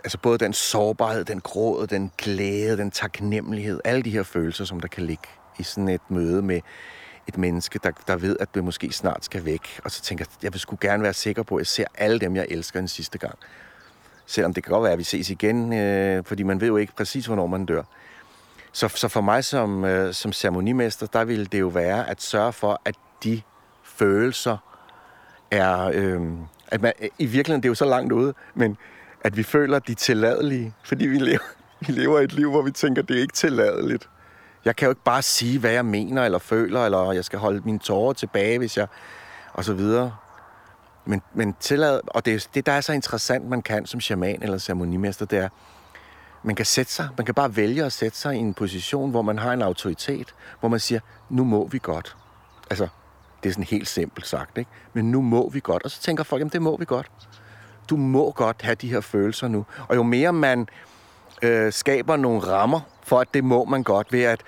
altså 0.04 0.18
både 0.18 0.38
den 0.38 0.52
sårbarhed, 0.52 1.24
den 1.24 1.40
gråd, 1.40 1.86
den 1.86 2.12
glæde, 2.18 2.76
den 2.76 2.90
taknemmelighed, 2.90 3.80
alle 3.84 4.02
de 4.02 4.10
her 4.10 4.22
følelser, 4.22 4.64
som 4.64 4.80
der 4.80 4.88
kan 4.88 5.06
ligge 5.06 5.28
i 5.58 5.62
sådan 5.62 5.88
et 5.88 6.10
møde 6.10 6.42
med 6.42 6.60
et 7.26 7.38
menneske, 7.38 7.80
der, 7.82 7.90
der 8.06 8.16
ved, 8.16 8.36
at 8.40 8.54
det 8.54 8.64
måske 8.64 8.92
snart 8.92 9.24
skal 9.24 9.44
væk. 9.44 9.80
Og 9.84 9.90
så 9.90 10.02
tænker 10.02 10.24
jeg, 10.28 10.44
jeg 10.44 10.52
vil 10.52 10.60
sgu 10.60 10.78
gerne 10.80 11.02
være 11.02 11.12
sikker 11.12 11.42
på, 11.42 11.56
at 11.56 11.60
jeg 11.60 11.66
ser 11.66 11.84
alle 11.94 12.18
dem, 12.18 12.36
jeg 12.36 12.46
elsker 12.50 12.80
en 12.80 12.88
sidste 12.88 13.18
gang. 13.18 13.38
Selvom 14.26 14.54
det 14.54 14.64
kan 14.64 14.70
godt 14.70 14.82
være, 14.82 14.92
at 14.92 14.98
vi 14.98 15.04
ses 15.04 15.30
igen, 15.30 15.72
øh, 15.72 16.24
fordi 16.24 16.42
man 16.42 16.60
ved 16.60 16.68
jo 16.68 16.76
ikke 16.76 16.92
præcis, 16.96 17.26
hvornår 17.26 17.46
man 17.46 17.66
dør. 17.66 17.82
Så, 18.72 18.88
så 18.88 19.08
for 19.08 19.20
mig 19.20 19.44
som, 19.44 19.84
øh, 19.84 20.14
som 20.14 20.32
ceremonimester, 20.32 21.06
der 21.06 21.24
ville 21.24 21.46
det 21.46 21.60
jo 21.60 21.68
være 21.68 22.10
at 22.10 22.22
sørge 22.22 22.52
for, 22.52 22.80
at 22.84 22.94
de 23.24 23.42
følelser 23.84 24.69
er... 25.50 25.90
Øh, 25.94 26.20
at 26.70 26.82
man, 26.82 26.92
I 27.18 27.26
virkeligheden, 27.26 27.62
det 27.62 27.66
er 27.66 27.70
jo 27.70 27.74
så 27.74 27.84
langt 27.84 28.12
ude, 28.12 28.34
men 28.54 28.76
at 29.24 29.36
vi 29.36 29.42
føler, 29.42 29.76
at 29.76 29.86
de 29.86 29.92
er 29.92 29.96
tilladelige, 29.96 30.74
fordi 30.84 31.06
vi 31.06 31.18
lever, 31.18 31.38
vi 31.86 31.92
lever 31.92 32.20
et 32.20 32.32
liv, 32.32 32.50
hvor 32.50 32.62
vi 32.62 32.70
tænker, 32.70 33.02
at 33.02 33.08
det 33.08 33.16
er 33.16 33.20
ikke 33.20 33.34
tilladeligt. 33.34 34.08
Jeg 34.64 34.76
kan 34.76 34.86
jo 34.86 34.90
ikke 34.90 35.04
bare 35.04 35.22
sige, 35.22 35.58
hvad 35.58 35.70
jeg 35.70 35.84
mener 35.84 36.24
eller 36.24 36.38
føler, 36.38 36.84
eller 36.84 37.12
jeg 37.12 37.24
skal 37.24 37.38
holde 37.38 37.62
mine 37.64 37.78
tårer 37.78 38.12
tilbage, 38.12 38.58
hvis 38.58 38.76
jeg... 38.76 38.86
og 39.52 39.64
så 39.64 39.74
videre. 39.74 40.16
Men, 41.04 41.22
men 41.34 41.54
tillad, 41.60 42.00
og 42.06 42.26
det, 42.26 42.48
det, 42.54 42.66
der 42.66 42.72
er 42.72 42.80
så 42.80 42.92
interessant, 42.92 43.48
man 43.48 43.62
kan 43.62 43.86
som 43.86 44.00
shaman 44.00 44.42
eller 44.42 44.58
ceremonimester, 44.58 45.26
det 45.26 45.38
er, 45.38 45.48
man 46.42 46.56
kan 46.56 46.66
sætte 46.66 46.92
sig, 46.92 47.08
man 47.16 47.26
kan 47.26 47.34
bare 47.34 47.56
vælge 47.56 47.84
at 47.84 47.92
sætte 47.92 48.18
sig 48.18 48.34
i 48.34 48.38
en 48.38 48.54
position, 48.54 49.10
hvor 49.10 49.22
man 49.22 49.38
har 49.38 49.52
en 49.52 49.62
autoritet, 49.62 50.34
hvor 50.60 50.68
man 50.68 50.80
siger, 50.80 51.00
nu 51.28 51.44
må 51.44 51.66
vi 51.66 51.78
godt. 51.82 52.16
Altså, 52.70 52.88
det 53.42 53.48
er 53.48 53.52
sådan 53.52 53.64
helt 53.64 53.88
simpelt 53.88 54.26
sagt, 54.26 54.58
ikke? 54.58 54.70
Men 54.92 55.10
nu 55.10 55.22
må 55.22 55.50
vi 55.50 55.60
godt. 55.60 55.82
Og 55.82 55.90
så 55.90 56.00
tænker 56.00 56.24
folk, 56.24 56.40
jamen 56.40 56.52
det 56.52 56.62
må 56.62 56.76
vi 56.76 56.84
godt. 56.84 57.10
Du 57.90 57.96
må 57.96 58.30
godt 58.30 58.62
have 58.62 58.74
de 58.74 58.88
her 58.88 59.00
følelser 59.00 59.48
nu. 59.48 59.66
Og 59.88 59.96
jo 59.96 60.02
mere 60.02 60.32
man 60.32 60.68
øh, 61.42 61.72
skaber 61.72 62.16
nogle 62.16 62.40
rammer 62.40 62.80
for, 63.02 63.20
at 63.20 63.34
det 63.34 63.44
må 63.44 63.64
man 63.64 63.82
godt, 63.82 64.12
ved 64.12 64.22
at 64.22 64.40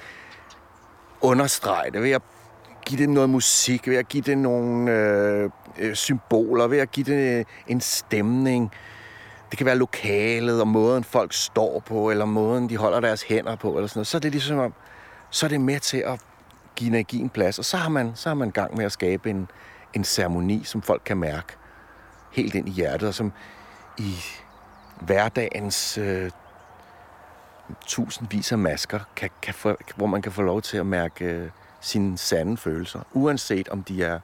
understrege 1.21 1.91
det, 1.91 2.03
ved 2.03 2.11
at 2.11 2.23
give 2.87 3.01
det 3.01 3.09
noget 3.09 3.31
musik, 3.31 3.89
ved 3.89 3.97
at 3.97 4.09
give 4.09 4.23
det 4.23 4.39
nogle 4.39 4.91
øh, 4.93 5.51
øh, 5.79 5.95
symboler, 5.95 6.67
ved 6.67 6.79
at 6.79 6.91
give 6.91 7.07
det 7.07 7.39
øh, 7.39 7.45
en 7.67 7.81
stemning. 7.81 8.71
Det 9.51 9.59
kan 9.59 9.67
være 9.67 9.77
lokalet 9.77 10.61
og 10.61 10.69
måden 10.69 11.05
folk 11.05 11.33
står 11.33 11.83
på, 11.87 12.11
eller 12.11 12.25
måden 12.25 12.69
de 12.69 12.77
holder 12.77 13.01
deres 13.01 13.23
hænder 13.23 13.57
på, 13.57 13.77
eller 13.77 13.87
sådan 13.87 13.99
noget. 13.99 14.07
Så 14.07 14.17
er 14.17 14.21
det 14.21 14.33
ligesom 14.33 14.59
om, 14.59 14.75
så 15.31 15.47
er 15.47 15.49
det 15.49 15.61
med 15.61 15.81
til 15.81 15.99
at 15.99 16.21
give 16.77 16.89
energien 16.89 17.29
plads, 17.29 17.59
og 17.59 17.65
så 17.65 17.77
har 17.77 17.89
man, 17.89 18.13
så 18.15 18.29
har 18.29 18.35
man 18.35 18.51
gang 18.51 18.77
med 18.77 18.85
at 18.85 18.93
skabe 18.93 19.31
en, 19.31 19.49
en 19.95 20.05
ceremoni, 20.05 20.65
som 20.65 20.83
folk 20.83 21.03
kan 21.05 21.17
mærke 21.17 21.57
helt 22.33 22.55
ind 22.55 22.69
i 22.69 22.73
hjertet, 22.73 23.09
og 23.09 23.15
som 23.15 23.33
i 23.99 24.15
hverdagens 25.01 25.99
øh, 25.99 26.31
tusindvis 27.87 28.53
af 28.53 28.59
masker, 28.59 29.01
kan, 29.17 29.31
kan 29.43 29.55
få, 29.55 29.77
hvor 29.97 30.07
man 30.07 30.23
kan 30.23 30.33
få 30.33 30.43
lov 30.43 30.63
til 30.63 30.77
at 30.77 30.87
mærke 30.87 31.25
øh, 31.25 31.51
sine 31.81 32.19
sande 32.19 32.57
følelser, 32.57 33.01
uanset 33.13 33.69
om 33.69 33.83
de 33.83 34.05
er 34.05 34.21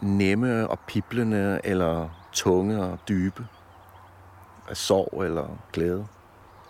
nemme 0.00 0.68
og 0.68 0.78
piblende, 0.80 1.60
eller 1.64 2.08
tunge 2.32 2.82
og 2.82 2.98
dybe, 3.08 3.46
af 4.68 4.76
sorg 4.76 5.22
eller 5.24 5.58
glæde. 5.72 6.06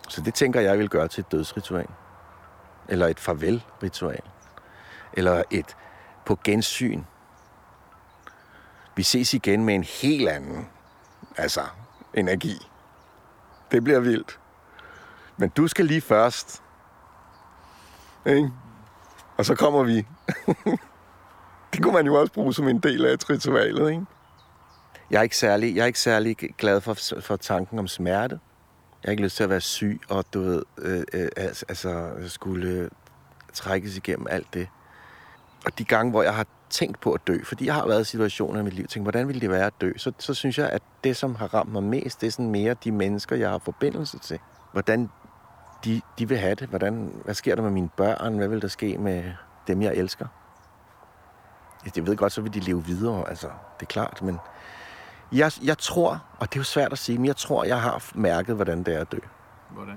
Så 0.09 0.21
det 0.21 0.35
tænker 0.35 0.61
jeg, 0.61 0.69
jeg 0.69 0.79
vil 0.79 0.89
gøre 0.89 1.09
til 1.09 1.21
et 1.21 1.33
dødsritual. 1.33 1.87
Eller 2.89 3.07
et 3.07 3.21
farvelritual. 3.21 4.23
Eller 5.15 5.43
et 5.51 5.77
på 6.27 6.39
gensyn. 6.45 7.03
Vi 8.97 9.03
ses 9.03 9.35
igen 9.35 9.65
med 9.65 9.75
en 9.75 9.83
helt 9.83 10.29
anden 10.29 10.69
altså, 11.37 11.63
energi. 12.15 12.57
Det 13.73 13.85
bliver 13.85 14.01
vildt. 14.01 14.41
Men 15.37 15.49
du 15.49 15.69
skal 15.69 15.85
lige 15.85 16.01
først. 16.01 16.63
Ikke? 18.27 18.51
Og 19.37 19.45
så 19.45 19.55
kommer 19.55 19.83
vi. 19.83 19.97
det 21.73 21.83
kunne 21.83 21.93
man 21.93 22.07
jo 22.07 22.15
også 22.15 22.33
bruge 22.33 22.55
som 22.55 22.69
en 22.69 22.79
del 22.79 23.07
af 23.07 23.31
ritualet, 23.31 23.91
ikke? 23.91 24.07
Jeg 25.11 25.19
er 25.19 25.23
ikke 25.23 25.37
særlig, 25.37 25.77
jeg 25.77 25.83
er 25.83 25.87
ikke 25.87 26.01
særlig 26.01 26.37
glad 26.37 26.81
for, 26.81 27.21
for 27.21 27.37
tanken 27.37 27.79
om 27.79 27.89
smerte. 27.89 28.41
Jeg 29.03 29.09
har 29.09 29.11
ikke 29.11 29.23
lyst 29.23 29.37
til 29.37 29.45
at 29.45 29.51
være 29.51 29.61
syg, 29.61 30.01
og 30.09 30.25
du 30.35 30.41
ved, 30.41 30.63
øh, 30.79 31.05
øh, 31.13 31.29
altså 31.37 32.13
skulle 32.27 32.69
øh, 32.69 32.91
trækkes 33.53 33.97
igennem 33.97 34.27
alt 34.31 34.55
det. 34.55 34.69
Og 35.65 35.79
de 35.79 35.85
gange, 35.85 36.11
hvor 36.11 36.23
jeg 36.23 36.35
har 36.35 36.47
tænkt 36.71 37.01
på 37.01 37.13
at 37.13 37.27
dø, 37.27 37.39
fordi 37.45 37.67
jeg 37.67 37.75
har 37.75 37.87
været 37.87 38.01
i 38.01 38.05
situationer 38.05 38.61
i 38.61 38.63
mit 38.63 38.73
liv, 38.73 38.87
tænkt, 38.87 39.05
hvordan 39.05 39.29
ville 39.29 39.41
det 39.41 39.51
være 39.51 39.67
at 39.67 39.73
dø, 39.81 39.93
så, 39.97 40.13
så 40.19 40.35
synes 40.35 40.59
jeg, 40.59 40.71
at 40.71 40.83
det, 41.05 41.17
som 41.17 41.35
har 41.35 41.55
ramt 41.55 41.73
mig 41.73 41.83
mest, 41.83 42.21
det 42.21 42.27
er 42.27 42.31
sådan 42.31 42.51
mere 42.51 42.75
de 42.85 42.93
mennesker, 42.93 43.37
jeg 43.37 43.51
har 43.51 43.59
forbindelse 43.59 44.19
til. 44.19 44.39
Hvordan 44.73 45.11
de, 45.85 46.01
de 46.19 46.29
vil 46.29 46.39
have 46.39 46.55
det. 46.55 46.69
Hvordan, 46.69 47.13
hvad 47.25 47.35
sker 47.35 47.55
der 47.55 47.63
med 47.63 47.71
mine 47.71 47.89
børn? 47.97 48.37
Hvad 48.37 48.49
vil 48.49 48.63
der 48.63 48.69
ske 48.69 48.99
med 48.99 49.33
dem, 49.67 49.83
jeg 49.83 49.95
elsker? 49.95 50.27
Jeg 51.97 52.07
ved 52.07 52.17
godt, 52.17 52.33
så 52.33 52.41
vil 52.41 52.55
de 52.55 52.61
leve 52.61 52.85
videre, 52.85 53.29
altså, 53.29 53.47
det 53.47 53.87
er 53.87 53.91
klart, 53.91 54.23
men 54.23 54.39
jeg, 55.33 55.53
jeg 55.63 55.79
tror, 55.79 56.25
og 56.39 56.53
det 56.53 56.57
er 56.57 56.61
jo 56.61 56.65
svært 56.65 56.93
at 56.93 56.99
sige, 56.99 57.19
men 57.19 57.27
jeg 57.27 57.37
tror, 57.37 57.65
jeg 57.65 57.81
har 57.81 58.11
mærket, 58.15 58.55
hvordan 58.55 58.83
det 58.83 58.95
er 58.95 59.01
at 59.01 59.13
dø. 59.13 59.19
Hvordan? 59.71 59.97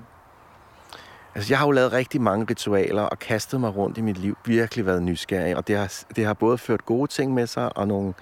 Altså, 1.36 1.52
jeg 1.52 1.58
har 1.58 1.66
jo 1.66 1.70
lavet 1.70 1.92
rigtig 1.92 2.20
mange 2.20 2.46
ritualer 2.50 3.02
og 3.02 3.18
kastet 3.18 3.60
mig 3.60 3.76
rundt 3.76 3.98
i 3.98 4.00
mit 4.00 4.18
liv. 4.18 4.38
Virkelig 4.44 4.86
været 4.86 5.02
nysgerrig, 5.02 5.56
og 5.56 5.68
det 5.68 5.76
har, 5.76 5.92
det 6.16 6.24
har 6.24 6.34
både 6.34 6.58
ført 6.58 6.86
gode 6.86 7.10
ting 7.10 7.34
med 7.34 7.46
sig, 7.46 7.76
og 7.76 7.88
nogle 7.88 8.14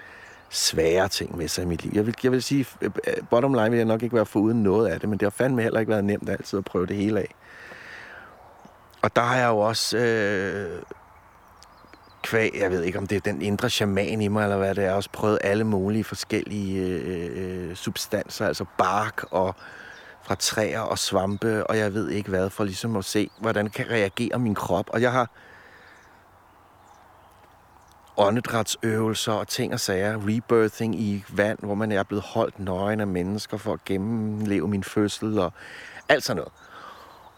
svære 0.49 1.07
ting 1.07 1.37
med 1.37 1.47
sig 1.47 1.61
i 1.61 1.65
mit 1.65 1.83
liv. 1.83 1.91
Jeg 1.95 2.05
vil, 2.05 2.15
jeg 2.23 2.31
vil 2.31 2.43
sige, 2.43 2.65
øh, 2.81 2.91
øh, 3.07 3.13
bottom 3.29 3.53
line 3.53 3.69
vil 3.69 3.77
jeg 3.77 3.85
nok 3.85 4.03
ikke 4.03 4.15
være 4.15 4.25
foruden 4.25 4.63
noget 4.63 4.87
af 4.87 4.99
det, 4.99 5.09
men 5.09 5.19
det 5.19 5.25
har 5.25 5.29
fandme 5.29 5.61
heller 5.61 5.79
ikke 5.79 5.89
været 5.89 6.03
nemt 6.03 6.29
altid 6.29 6.57
at 6.57 6.65
prøve 6.65 6.85
det 6.85 6.95
hele 6.95 7.19
af. 7.19 7.35
Og 9.01 9.15
der 9.15 9.21
har 9.21 9.37
jeg 9.37 9.47
jo 9.47 9.57
også 9.57 9.97
øh, 9.97 10.81
kvæg, 12.23 12.57
jeg 12.59 12.71
ved 12.71 12.83
ikke 12.83 12.97
om 12.97 13.07
det 13.07 13.15
er 13.15 13.31
den 13.31 13.41
indre 13.41 13.69
shaman 13.69 14.21
i 14.21 14.27
mig, 14.27 14.43
eller 14.43 14.57
hvad 14.57 14.75
det 14.75 14.85
er, 14.85 14.93
også 14.93 15.09
prøvet 15.13 15.39
alle 15.43 15.63
mulige 15.63 16.03
forskellige 16.03 16.81
øh, 16.81 17.01
øh, 17.05 17.69
øh 17.69 17.75
substanser, 17.75 18.47
altså 18.47 18.65
bark 18.77 19.23
og 19.31 19.55
fra 20.25 20.35
træer 20.35 20.79
og 20.79 20.99
svampe, 20.99 21.67
og 21.67 21.77
jeg 21.77 21.93
ved 21.93 22.09
ikke 22.09 22.29
hvad, 22.29 22.49
for 22.49 22.63
ligesom 22.63 22.95
at 22.95 23.05
se, 23.05 23.29
hvordan 23.39 23.69
kan 23.69 23.89
reagere 23.89 24.39
min 24.39 24.55
krop. 24.55 24.89
Og 24.89 25.01
jeg 25.01 25.11
har 25.11 25.29
åndedrætsøvelser 28.17 29.33
og 29.33 29.47
ting 29.47 29.73
og 29.73 29.79
sager, 29.79 30.19
rebirthing 30.27 30.99
i 30.99 31.23
vand, 31.29 31.59
hvor 31.59 31.75
man 31.75 31.91
er 31.91 32.03
blevet 32.03 32.23
holdt 32.23 32.59
nøgen 32.59 32.99
af 32.99 33.07
mennesker 33.07 33.57
for 33.57 33.73
at 33.73 33.85
gennemleve 33.85 34.67
min 34.67 34.83
fødsel 34.83 35.39
og 35.39 35.53
alt 36.09 36.23
sådan 36.23 36.37
noget. 36.37 36.53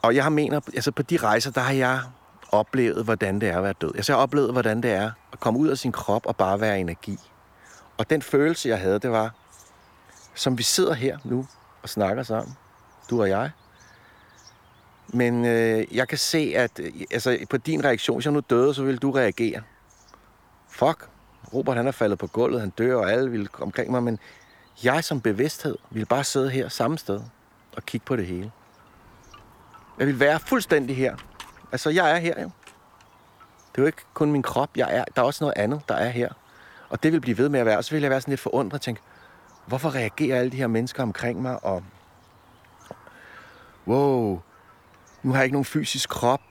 Og 0.02 0.16
jeg 0.16 0.24
har 0.24 0.30
mener, 0.30 0.60
altså 0.76 0.92
på 0.92 1.02
de 1.02 1.18
rejser, 1.18 1.52
der 1.52 1.62
har 1.62 1.74
jeg 1.74 2.02
oplevet, 2.52 3.04
hvordan 3.04 3.42
det 3.42 3.50
er 3.50 3.58
at 3.58 3.64
være 3.64 3.74
død. 3.82 3.92
Altså, 3.96 4.12
jeg 4.12 4.18
har 4.18 4.24
oplevet, 4.24 4.52
hvordan 4.52 4.84
det 4.84 4.92
er 4.92 5.12
at 5.34 5.40
komme 5.40 5.60
ud 5.60 5.68
af 5.68 5.78
sin 5.78 5.92
krop 5.92 6.26
og 6.26 6.36
bare 6.36 6.60
være 6.60 6.80
energi. 6.80 7.18
Og 7.98 8.10
den 8.10 8.22
følelse, 8.22 8.70
jeg 8.70 8.80
havde, 8.80 9.00
det 9.00 9.12
var, 9.12 9.32
som 10.36 10.58
vi 10.58 10.64
sidder 10.64 10.94
her 10.94 11.18
nu 11.24 11.48
og 11.84 11.90
snakker 11.90 12.24
sammen, 12.24 12.56
du 13.10 13.22
og 13.22 13.30
jeg. 13.30 13.52
Men 15.08 15.46
øh, 15.46 15.96
jeg 15.96 16.08
kan 16.08 16.18
se, 16.18 16.54
at 16.56 16.80
øh, 16.80 16.92
altså, 17.12 17.38
på 17.50 17.58
din 17.58 17.84
reaktion, 17.84 18.18
hvis 18.18 18.26
jeg 18.26 18.34
nu 18.34 18.40
døde, 18.50 18.74
så 18.74 18.84
vil 18.84 18.98
du 18.98 19.12
reagere. 19.12 19.62
Fuck, 20.70 21.10
Robert 21.54 21.78
han 21.78 21.88
er 21.88 21.92
faldet 21.92 22.20
på 22.20 22.28
gulvet, 22.28 22.62
han 22.62 22.70
dør, 22.70 22.96
og 22.96 23.12
alle 23.12 23.32
vil 23.32 23.50
omkring 23.60 23.92
mig, 23.92 24.04
men 24.04 24.20
jeg 24.84 25.04
som 25.04 25.22
bevidsthed 25.22 25.78
vil 25.90 26.06
bare 26.06 26.24
sidde 26.24 26.50
her 26.50 26.70
samme 26.70 26.98
sted 26.98 27.22
og 27.76 27.86
kigge 27.86 28.06
på 28.06 28.16
det 28.16 28.26
hele. 28.26 28.52
Jeg 30.00 30.08
vil 30.08 30.20
være 30.20 30.40
fuldstændig 30.40 30.98
her. 30.98 31.16
Altså, 31.72 31.90
jeg 31.90 32.12
er 32.12 32.18
her 32.18 32.42
jo. 32.42 32.50
Det 33.72 33.78
er 33.78 33.82
jo 33.82 33.86
ikke 33.86 34.02
kun 34.14 34.32
min 34.32 34.44
krop, 34.44 34.70
jeg 34.76 34.96
er. 34.96 35.06
Der 35.16 35.22
er 35.22 35.26
også 35.26 35.44
noget 35.44 35.58
andet, 35.58 35.82
der 35.90 35.96
er 35.96 36.10
her. 36.10 36.30
Og 36.90 37.04
det 37.04 37.12
vil 37.12 37.22
blive 37.22 37.38
ved 37.38 37.50
med 37.50 37.60
at 37.60 37.66
være. 37.66 37.78
Og 37.78 37.84
så 37.84 37.92
vil 37.92 38.02
jeg 38.02 38.10
være 38.10 38.22
sådan 38.22 38.32
lidt 38.32 38.42
forundret 38.42 38.74
og 38.74 38.82
tænke, 38.82 39.02
hvorfor 39.66 39.96
reagerer 39.96 40.40
alle 40.40 40.52
de 40.52 40.58
her 40.58 40.68
mennesker 40.68 41.04
omkring 41.04 41.42
mig? 41.42 41.64
Og 41.64 41.84
wow, 43.88 44.42
nu 45.24 45.32
har 45.32 45.38
jeg 45.38 45.46
ikke 45.46 45.54
nogen 45.54 45.66
fysisk 45.66 46.10
krop. 46.10 46.42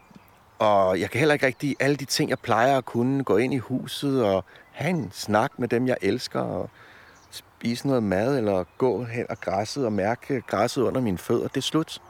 Og 0.59 1.00
jeg 1.00 1.11
kan 1.11 1.19
heller 1.19 1.33
ikke 1.33 1.47
rigtig 1.47 1.76
alle 1.81 1.97
de 1.97 2.05
ting, 2.05 2.31
jeg 2.31 2.38
plejer 2.38 2.78
at 2.78 2.85
kunne. 2.85 3.25
Gå 3.25 3.37
ind 3.37 3.55
i 3.55 3.59
huset 3.59 4.25
og 4.25 4.45
have 4.73 4.90
en 4.90 5.11
snak 5.12 5.59
med 5.59 5.69
dem, 5.69 5.87
jeg 5.87 5.97
elsker. 6.02 6.40
Og 6.40 6.71
spise 7.31 7.87
noget 7.87 8.02
mad, 8.02 8.38
eller 8.38 8.64
gå 8.78 9.05
hen 9.05 9.26
og 9.31 9.40
græsset 9.40 9.87
og 9.87 9.93
mærke 9.93 10.40
græsset 10.40 10.83
under 10.83 11.00
mine 11.00 11.19
fødder. 11.19 11.49
Det 11.49 11.57
er 11.57 11.61
slut. 11.61 12.02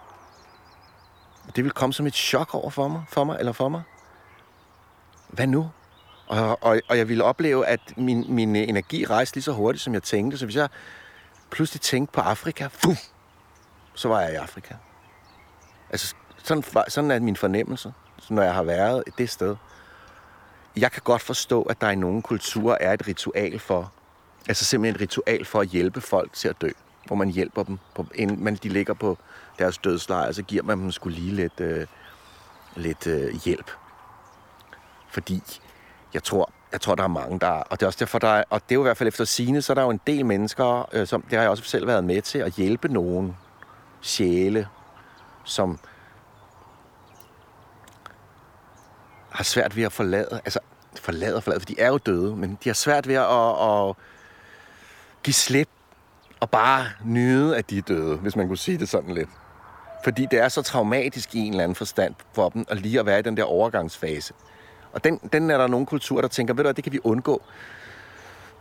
Det 1.57 1.65
vil 1.65 1.73
komme 1.73 1.93
som 1.93 2.07
et 2.07 2.15
chok 2.15 2.55
over 2.55 2.71
for 2.71 2.89
mig, 2.89 3.05
for 3.09 3.25
mig 3.25 3.37
eller 3.39 3.53
for 3.53 3.69
mig. 3.69 3.83
Hvad 5.29 5.47
nu? 5.47 5.71
Og, 6.27 6.59
og, 6.63 6.81
og 6.89 6.99
jeg 6.99 7.09
ville 7.09 7.25
opleve, 7.25 7.67
at 7.67 7.81
min, 7.97 8.25
min 8.29 8.57
energi 8.57 9.05
rejste 9.05 9.37
lige 9.37 9.43
så 9.43 9.53
hurtigt, 9.53 9.83
som 9.83 9.95
jeg 9.95 10.03
tænkte. 10.03 10.39
Så 10.39 10.45
hvis 10.47 10.57
jeg 10.57 10.69
pludselig 11.51 11.81
tænkte 11.81 12.13
på 12.13 12.21
Afrika, 12.21 12.67
fuh, 12.67 12.97
så 13.95 14.09
var 14.09 14.21
jeg 14.21 14.33
i 14.33 14.37
Afrika. 14.37 14.75
Altså, 15.97 16.15
sådan, 16.45 16.65
sådan 16.89 17.11
er 17.11 17.21
min 17.21 17.37
fornemmelse, 17.37 17.93
når 18.31 18.43
jeg 18.43 18.55
har 18.55 18.63
været 18.63 19.05
det 19.19 19.31
sted. 19.31 19.57
Jeg 20.77 20.93
kan 20.93 21.03
godt 21.05 21.23
forstå, 21.23 21.63
at 21.63 21.81
der 21.81 21.91
i 21.91 21.95
nogle 21.95 22.23
kulturer 22.23 22.77
er 22.81 22.93
et 22.93 23.09
ritual 23.09 23.59
for, 23.59 23.93
altså 24.49 24.65
simpelthen 24.65 24.95
et 24.95 25.01
ritual 25.01 25.45
for 25.45 25.61
at 25.61 25.67
hjælpe 25.67 26.01
folk 26.01 26.33
til 26.33 26.49
at 26.49 26.61
dø. 26.61 26.71
Hvor 27.07 27.17
man 27.17 27.29
hjælper 27.29 27.63
dem, 27.63 27.79
på, 27.95 28.07
inden 28.15 28.57
de 28.57 28.69
ligger 28.69 28.95
på 28.95 29.19
deres 29.59 29.79
dødsleje, 29.79 30.33
så 30.33 30.43
giver 30.43 30.63
man 30.63 30.79
dem 30.79 30.93
skulle 30.93 31.19
lige 31.19 31.35
lidt, 31.35 31.61
øh, 31.61 31.87
lidt 32.75 33.07
øh, 33.07 33.35
hjælp. 33.45 33.71
Fordi 35.09 35.43
jeg 36.15 36.23
tror, 36.23 36.51
jeg 36.73 36.81
tror, 36.81 36.95
der 36.95 37.05
er 37.05 37.09
mange, 37.09 37.41
der 37.41 37.49
Og 37.49 37.81
det 37.81 37.83
er 37.83 37.87
også 37.87 37.99
derfor, 38.01 38.19
der 38.19 38.29
er, 38.29 38.45
og 38.51 38.61
det 38.63 38.71
er 38.71 38.75
jo 38.75 38.83
i 38.83 38.89
hvert 38.89 38.97
fald 38.97 39.09
efter 39.09 39.25
sine, 39.25 39.63
så 39.63 39.73
er 39.73 39.75
der 39.75 39.83
jo 39.83 39.91
en 39.91 40.01
del 40.07 40.27
mennesker, 40.27 40.89
øh, 40.93 41.07
som, 41.07 41.23
det 41.23 41.33
har 41.33 41.41
jeg 41.41 41.51
også 41.51 41.65
selv 41.65 41.87
været 41.87 42.05
med 42.05 42.23
til, 42.23 42.39
at 42.39 42.53
hjælpe 42.53 42.89
nogen 42.89 43.37
sjæle, 44.01 44.69
som 45.47 45.79
har 49.31 49.45
svært 49.45 49.77
ved 49.77 49.85
at 49.85 49.93
forlade, 49.93 50.41
altså 50.45 50.59
forlade 51.01 51.37
og 51.37 51.43
forlade, 51.43 51.61
for 51.61 51.67
de 51.67 51.81
er 51.81 51.89
jo 51.89 51.99
døde, 51.99 52.37
men 52.37 52.59
de 52.65 52.69
har 52.69 52.75
svært 52.75 53.09
ved 53.09 53.15
at, 53.15 53.91
at 53.91 53.97
give 55.23 55.35
slip 55.35 55.69
og 56.41 56.51
bare 56.51 56.87
nyde, 57.05 57.57
at 57.57 57.71
de 57.71 57.79
er 57.79 57.83
døde, 57.83 58.17
hvis 58.17 58.37
man 58.37 58.47
kunne 58.47 58.59
sige 58.59 58.79
det 58.79 58.89
sådan 58.89 59.15
lidt. 59.15 59.29
Fordi 60.05 60.27
det 60.31 60.39
er 60.39 60.49
så 60.49 60.63
traumatisk 60.63 61.35
i 61.35 61.39
en 61.39 61.51
eller 61.51 61.65
anden 61.65 61.77
forstand 61.77 62.15
for 62.33 62.49
dem, 62.49 62.65
at 62.69 62.81
lige 62.81 63.01
at 63.01 63.07
være 63.07 63.19
i 63.19 63.23
den 63.23 63.37
der 63.37 63.45
overgangsfase. 63.45 64.35
Og 64.93 65.05
den, 65.05 65.21
den 65.33 65.51
er 65.51 65.59
der 65.59 65.67
nogle 65.67 65.87
kulturer, 65.87 66.21
der 66.21 66.29
tænker, 66.29 66.55
ved 66.55 66.65
du 66.65 66.71
det 66.71 66.85
kan 66.85 66.93
vi 66.93 67.01
undgå 67.05 67.43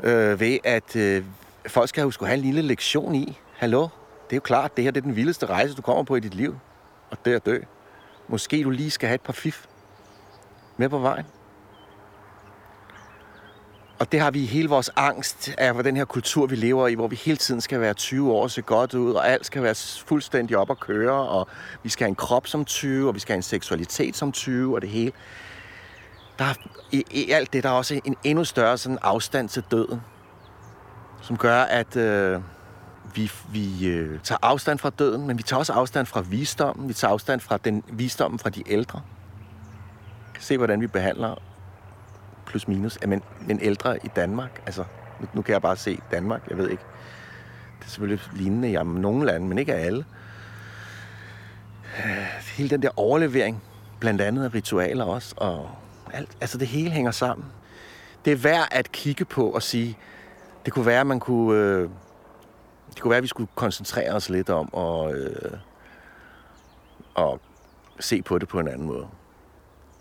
øh, 0.04 0.40
ved, 0.40 0.58
at 0.64 0.96
øh, 0.96 1.24
folk 1.68 1.90
skal 1.90 2.04
huske 2.04 2.14
skulle 2.14 2.30
have 2.30 2.38
en 2.38 2.44
lille 2.44 2.62
lektion 2.62 3.16
i. 3.16 3.40
Hallo, 3.56 3.82
det 3.82 4.34
er 4.34 4.38
jo 4.38 4.42
klart, 4.42 4.78
det 4.78 4.84
her 4.84 4.92
det 4.92 5.02
er 5.02 5.06
den 5.06 5.16
vildeste 5.16 5.46
rejse, 5.46 5.76
du 5.76 5.82
kommer 5.82 6.04
på 6.04 6.16
i 6.16 6.20
dit 6.20 6.34
liv. 6.34 6.60
Og 7.16 7.26
det 7.26 7.34
at 7.34 7.46
dø. 7.46 7.60
Måske 8.28 8.64
du 8.64 8.70
lige 8.70 8.92
skal 8.92 9.08
have 9.08 9.16
et 9.16 9.22
par 9.22 9.34
fif 9.34 9.66
med 10.78 10.90
på 10.90 11.00
vejen. 11.00 11.26
Og 14.00 14.12
det 14.12 14.20
har 14.20 14.32
vi 14.32 14.46
hele 14.46 14.70
vores 14.70 14.92
angst 14.96 15.52
af, 15.58 15.74
hvor 15.74 15.82
den 15.82 15.98
her 15.98 16.06
kultur, 16.06 16.46
vi 16.46 16.56
lever 16.56 16.88
i, 16.88 16.94
hvor 16.94 17.08
vi 17.08 17.16
hele 17.16 17.38
tiden 17.38 17.62
skal 17.62 17.82
være 17.82 17.94
20 17.94 18.34
år 18.34 18.44
og 18.44 18.52
se 18.52 18.62
godt 18.62 18.94
ud, 18.94 19.14
og 19.14 19.30
alt 19.30 19.46
skal 19.46 19.64
være 19.64 19.76
fuldstændig 20.06 20.58
op 20.58 20.72
at 20.72 20.80
køre, 20.80 21.14
og 21.14 21.48
vi 21.84 21.90
skal 21.90 22.04
have 22.04 22.10
en 22.10 22.16
krop 22.16 22.48
som 22.48 22.66
20, 22.66 23.08
og 23.08 23.16
vi 23.16 23.20
skal 23.20 23.34
have 23.34 23.38
en 23.38 23.44
seksualitet 23.44 24.16
som 24.16 24.32
20, 24.32 24.76
og 24.76 24.82
det 24.82 24.90
hele. 24.90 25.12
Der 26.40 26.46
er, 26.46 26.54
i, 26.92 27.04
I 27.12 27.32
alt 27.32 27.54
det, 27.54 27.64
der 27.64 27.70
er 27.70 27.74
også 27.74 28.02
en 28.06 28.16
endnu 28.24 28.44
større 28.44 28.78
sådan 28.78 29.00
afstand 29.02 29.50
til 29.50 29.64
døden, 29.72 30.02
som 31.22 31.38
gør, 31.38 31.62
at 31.62 31.96
øh, 31.96 32.42
vi, 33.16 33.32
vi 33.52 33.88
øh, 33.88 34.20
tager 34.24 34.40
afstand 34.42 34.80
fra 34.80 34.90
døden, 34.90 35.28
men 35.28 35.38
vi 35.38 35.44
tager 35.44 35.60
også 35.60 35.74
afstand 35.74 36.06
fra 36.06 36.22
visdommen. 36.22 36.88
Vi 36.88 36.94
tager 36.94 37.12
afstand 37.12 37.40
fra 37.40 37.58
den 37.58 37.84
visdommen 37.92 38.40
fra 38.40 38.50
de 38.50 38.64
ældre. 38.72 39.02
Se, 40.40 40.58
hvordan 40.58 40.82
vi 40.82 40.88
behandler 40.88 41.36
plus 42.46 42.68
minus, 42.68 42.98
men, 43.08 43.22
men 43.48 43.60
ældre 43.62 43.98
i 44.06 44.08
Danmark. 44.16 44.62
Altså, 44.66 44.84
nu, 45.20 45.28
nu 45.34 45.42
kan 45.42 45.54
jeg 45.54 45.62
bare 45.62 45.76
se 45.76 46.00
Danmark, 46.12 46.42
jeg 46.50 46.58
ved 46.58 46.70
ikke. 46.70 46.84
Det 47.80 47.86
er 47.86 47.90
selvfølgelig 47.90 48.22
lignende 48.34 48.72
i 48.72 48.84
nogle 48.84 49.26
lande, 49.26 49.48
men 49.48 49.58
ikke 49.58 49.74
af 49.74 49.86
alle. 49.86 50.06
Hele 52.58 52.70
den 52.70 52.82
der 52.82 52.90
overlevering, 52.96 53.64
blandt 54.00 54.22
andet 54.22 54.44
af 54.44 54.54
ritualer 54.54 55.06
også, 55.06 55.36
og 55.38 55.70
alt, 56.14 56.38
altså 56.42 56.58
det 56.58 56.68
hele 56.68 56.90
hænger 56.90 57.12
sammen. 57.12 57.48
Det 58.26 58.34
er 58.34 58.38
værd 58.38 58.68
at 58.72 58.92
kigge 58.92 59.26
på 59.26 59.50
og 59.50 59.64
sige, 59.64 59.98
det 60.66 60.74
kunne 60.74 60.86
være, 60.86 61.00
at 61.00 61.08
man 61.08 61.20
kunne, 61.20 61.60
øh, 61.60 61.90
det 62.96 63.02
kunne 63.02 63.10
være, 63.10 63.18
at 63.18 63.24
vi 63.24 63.28
skulle 63.28 63.50
koncentrere 63.56 64.12
os 64.12 64.30
lidt 64.30 64.50
om 64.50 64.74
og, 64.74 65.14
øh, 65.14 65.60
at 67.18 67.40
se 68.00 68.22
på 68.22 68.40
det 68.40 68.48
på 68.48 68.60
en 68.60 68.68
anden 68.68 68.88
måde. 68.88 69.08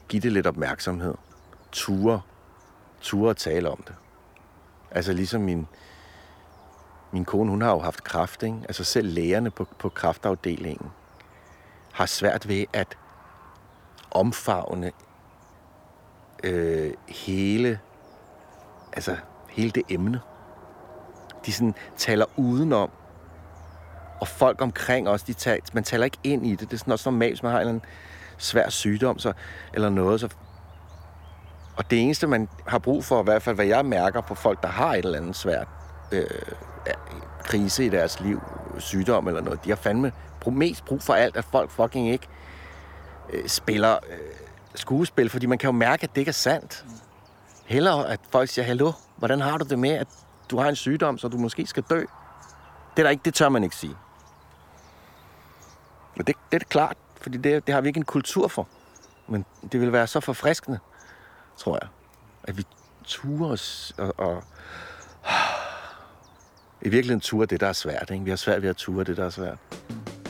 Giv 0.09 0.21
det 0.21 0.33
lidt 0.33 0.47
opmærksomhed. 0.47 1.15
Ture 1.73 2.21
ture 3.05 3.31
at 3.31 3.37
tale 3.37 3.71
om 3.71 3.83
det. 3.87 3.95
Altså 4.91 5.13
ligesom 5.13 5.41
min, 5.41 5.67
min 7.13 7.25
kone, 7.25 7.51
hun 7.51 7.63
har 7.63 7.71
jo 7.71 7.79
haft 7.79 8.05
kraft, 8.05 8.43
ikke? 8.43 8.59
Altså 8.65 8.85
selv 8.85 9.09
lægerne 9.09 9.51
på, 9.51 9.67
på 9.79 9.89
kraftafdelingen 9.89 10.91
har 11.93 12.07
svært 12.07 12.49
ved 12.49 12.65
at 12.73 12.99
omfavne 14.11 14.93
øh, 16.45 16.93
hele, 17.09 17.81
altså 18.93 19.17
hele 19.49 19.71
det 19.71 19.83
emne. 19.89 20.21
De 21.47 21.53
sådan 21.53 21.75
taler 21.97 22.25
udenom, 22.37 22.91
og 24.21 24.29
folk 24.29 24.63
omkring 24.63 25.09
os, 25.09 25.23
de 25.23 25.33
taler, 25.33 25.63
man 25.73 25.85
taler 25.85 26.05
ikke 26.05 26.19
ind 26.25 26.47
i 26.47 26.51
det. 26.51 26.61
Det 26.61 26.73
er 26.73 26.79
sådan 26.79 26.93
også 26.93 27.11
normalt, 27.11 27.33
hvis 27.33 27.43
man 27.43 27.53
har 27.53 27.61
en 27.61 27.83
svær 28.39 28.69
sygdom 28.69 29.19
så, 29.19 29.33
eller 29.75 29.89
noget, 29.91 30.21
så 30.21 30.29
og 31.77 31.91
det 31.91 32.03
eneste, 32.03 32.27
man 32.27 32.49
har 32.67 32.79
brug 32.79 33.05
for, 33.05 33.21
i 33.21 33.25
hvert 33.25 33.43
fald 33.43 33.55
hvad 33.55 33.67
jeg 33.67 33.87
mærker 33.87 34.21
på 34.21 34.35
folk, 34.35 34.63
der 34.63 34.69
har 34.69 34.93
et 34.95 35.05
eller 35.05 35.19
andet 35.19 35.37
svært 35.37 35.69
øh, 36.13 36.27
krise 37.45 37.85
i 37.85 37.89
deres 37.89 38.21
liv, 38.21 38.43
sygdom 38.79 39.29
eller 39.29 39.41
noget, 39.41 39.65
de 39.65 39.69
har 39.71 39.77
fandme 39.77 40.13
mest 40.47 40.85
brug 40.85 41.03
for 41.03 41.15
alt, 41.15 41.37
at 41.37 41.45
folk 41.45 41.71
fucking 41.71 42.11
ikke 42.11 42.29
øh, 43.33 43.49
spiller 43.49 43.93
øh, 43.93 44.19
skuespil, 44.75 45.31
fordi 45.31 45.47
man 45.47 45.59
kan 45.59 45.69
jo 45.69 45.73
mærke, 45.73 46.05
at 46.05 46.11
det 46.15 46.21
ikke 46.21 46.29
er 46.29 46.33
sandt. 46.33 46.85
Heller 47.67 47.95
at 47.95 48.21
folk 48.31 48.49
siger, 48.49 48.65
hallo, 48.65 48.93
hvordan 49.17 49.41
har 49.41 49.59
du 49.59 49.65
det 49.69 49.79
med, 49.79 49.91
at 49.91 50.09
du 50.51 50.59
har 50.59 50.69
en 50.69 50.77
sygdom, 50.77 51.19
så 51.19 51.29
du 51.29 51.39
måske 51.39 51.67
skal 51.67 51.83
dø? 51.91 52.01
Det 52.97 52.99
er 52.99 53.03
der 53.03 53.11
ikke, 53.11 53.23
det 53.25 53.35
tør 53.35 53.49
man 53.49 53.65
ikke 53.65 53.77
sige. 53.77 53.97
Men 56.17 56.27
det, 56.27 56.37
det 56.53 56.63
er 56.63 56.65
klart, 56.69 56.97
fordi 57.21 57.39
det, 57.39 57.67
det 57.67 57.75
har 57.75 57.81
vi 57.81 57.89
ikke 57.89 57.99
en 57.99 58.05
kultur 58.05 58.49
for. 58.49 58.69
Men 59.29 59.45
det 59.73 59.81
vil 59.81 59.93
være 59.93 60.07
så 60.07 60.21
forfriskende 60.21 60.79
tror 61.59 61.79
jeg. 61.83 61.89
At 62.45 62.59
vi 62.59 62.65
turer 63.05 63.51
os 63.51 63.95
og, 63.99 64.15
og 64.19 64.43
i 66.83 66.89
virkeligheden 66.89 67.21
turer 67.21 67.47
det, 67.47 67.61
der 67.61 67.67
er 67.67 67.73
svært. 67.73 68.11
Ikke? 68.11 68.25
Vi 68.25 68.31
har 68.31 68.37
svært 68.37 68.63
ved 68.63 68.69
at 68.69 68.77
ture 68.77 69.05
det, 69.05 69.17
der 69.17 69.25
er 69.25 69.31
svært. 69.31 69.59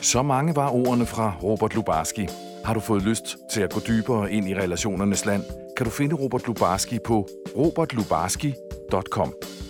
Så 0.01 0.21
mange 0.21 0.55
var 0.55 0.69
ordene 0.69 1.05
fra 1.05 1.33
Robert 1.43 1.75
Lubarski. 1.75 2.27
Har 2.65 2.73
du 2.73 2.79
fået 2.79 3.03
lyst 3.03 3.37
til 3.51 3.61
at 3.61 3.73
gå 3.73 3.79
dybere 3.87 4.31
ind 4.31 4.49
i 4.49 4.55
relationernes 4.55 5.25
land, 5.25 5.43
kan 5.77 5.85
du 5.85 5.91
finde 5.91 6.15
Robert 6.15 6.47
Lubarski 6.47 6.99
på 7.05 7.27
robertlubarski.com. 7.57 8.64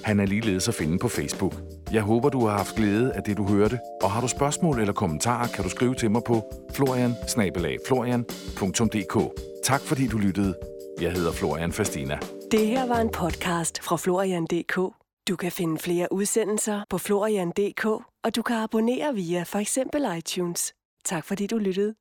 Han 0.04 0.20
er 0.20 0.26
ligeledes 0.26 0.68
at 0.68 0.74
finde 0.74 1.00
på 1.00 1.08
Facebook. 1.08 1.54
Jeg 1.92 2.02
håber, 2.02 2.30
du 2.30 2.46
har 2.46 2.58
haft 2.58 2.76
glæde 2.76 3.14
af 3.14 3.24
det, 3.24 3.38
du 3.38 3.48
hørte, 3.48 3.80
og 4.04 4.12
har 4.12 4.22
du 4.22 4.28
spørgsmål 4.28 4.80
eller 4.80 4.94
kommentarer, 4.94 5.48
kan 5.48 5.64
du 5.64 5.70
skrive 5.70 5.96
til 5.96 6.12
mig 6.12 6.22
på 6.28 6.44
florian-florian.dk. 6.74 9.40
Tak 9.64 9.82
fordi 9.82 10.08
du 10.08 10.18
lyttede. 10.18 10.56
Jeg 11.02 11.12
hedder 11.12 11.32
Florian 11.32 11.72
Fastina. 11.72 12.20
Det 12.52 12.68
her 12.68 12.88
var 12.88 13.00
en 13.00 13.10
podcast 13.10 13.84
fra 13.84 13.98
Florian.dk. 13.98 14.80
Du 15.28 15.36
kan 15.36 15.52
finde 15.52 15.80
flere 15.80 16.08
udsendelser 16.12 16.82
på 16.90 16.98
Florian.dk, 16.98 17.86
og 18.24 18.36
du 18.36 18.42
kan 18.42 18.56
abonnere 18.56 19.16
via 19.16 19.44
for 19.44 19.60
eksempel 19.60 20.06
iTunes. 20.18 20.74
Tak 21.06 21.26
fordi 21.26 21.48
du 21.48 21.58
lyttede. 21.58 21.96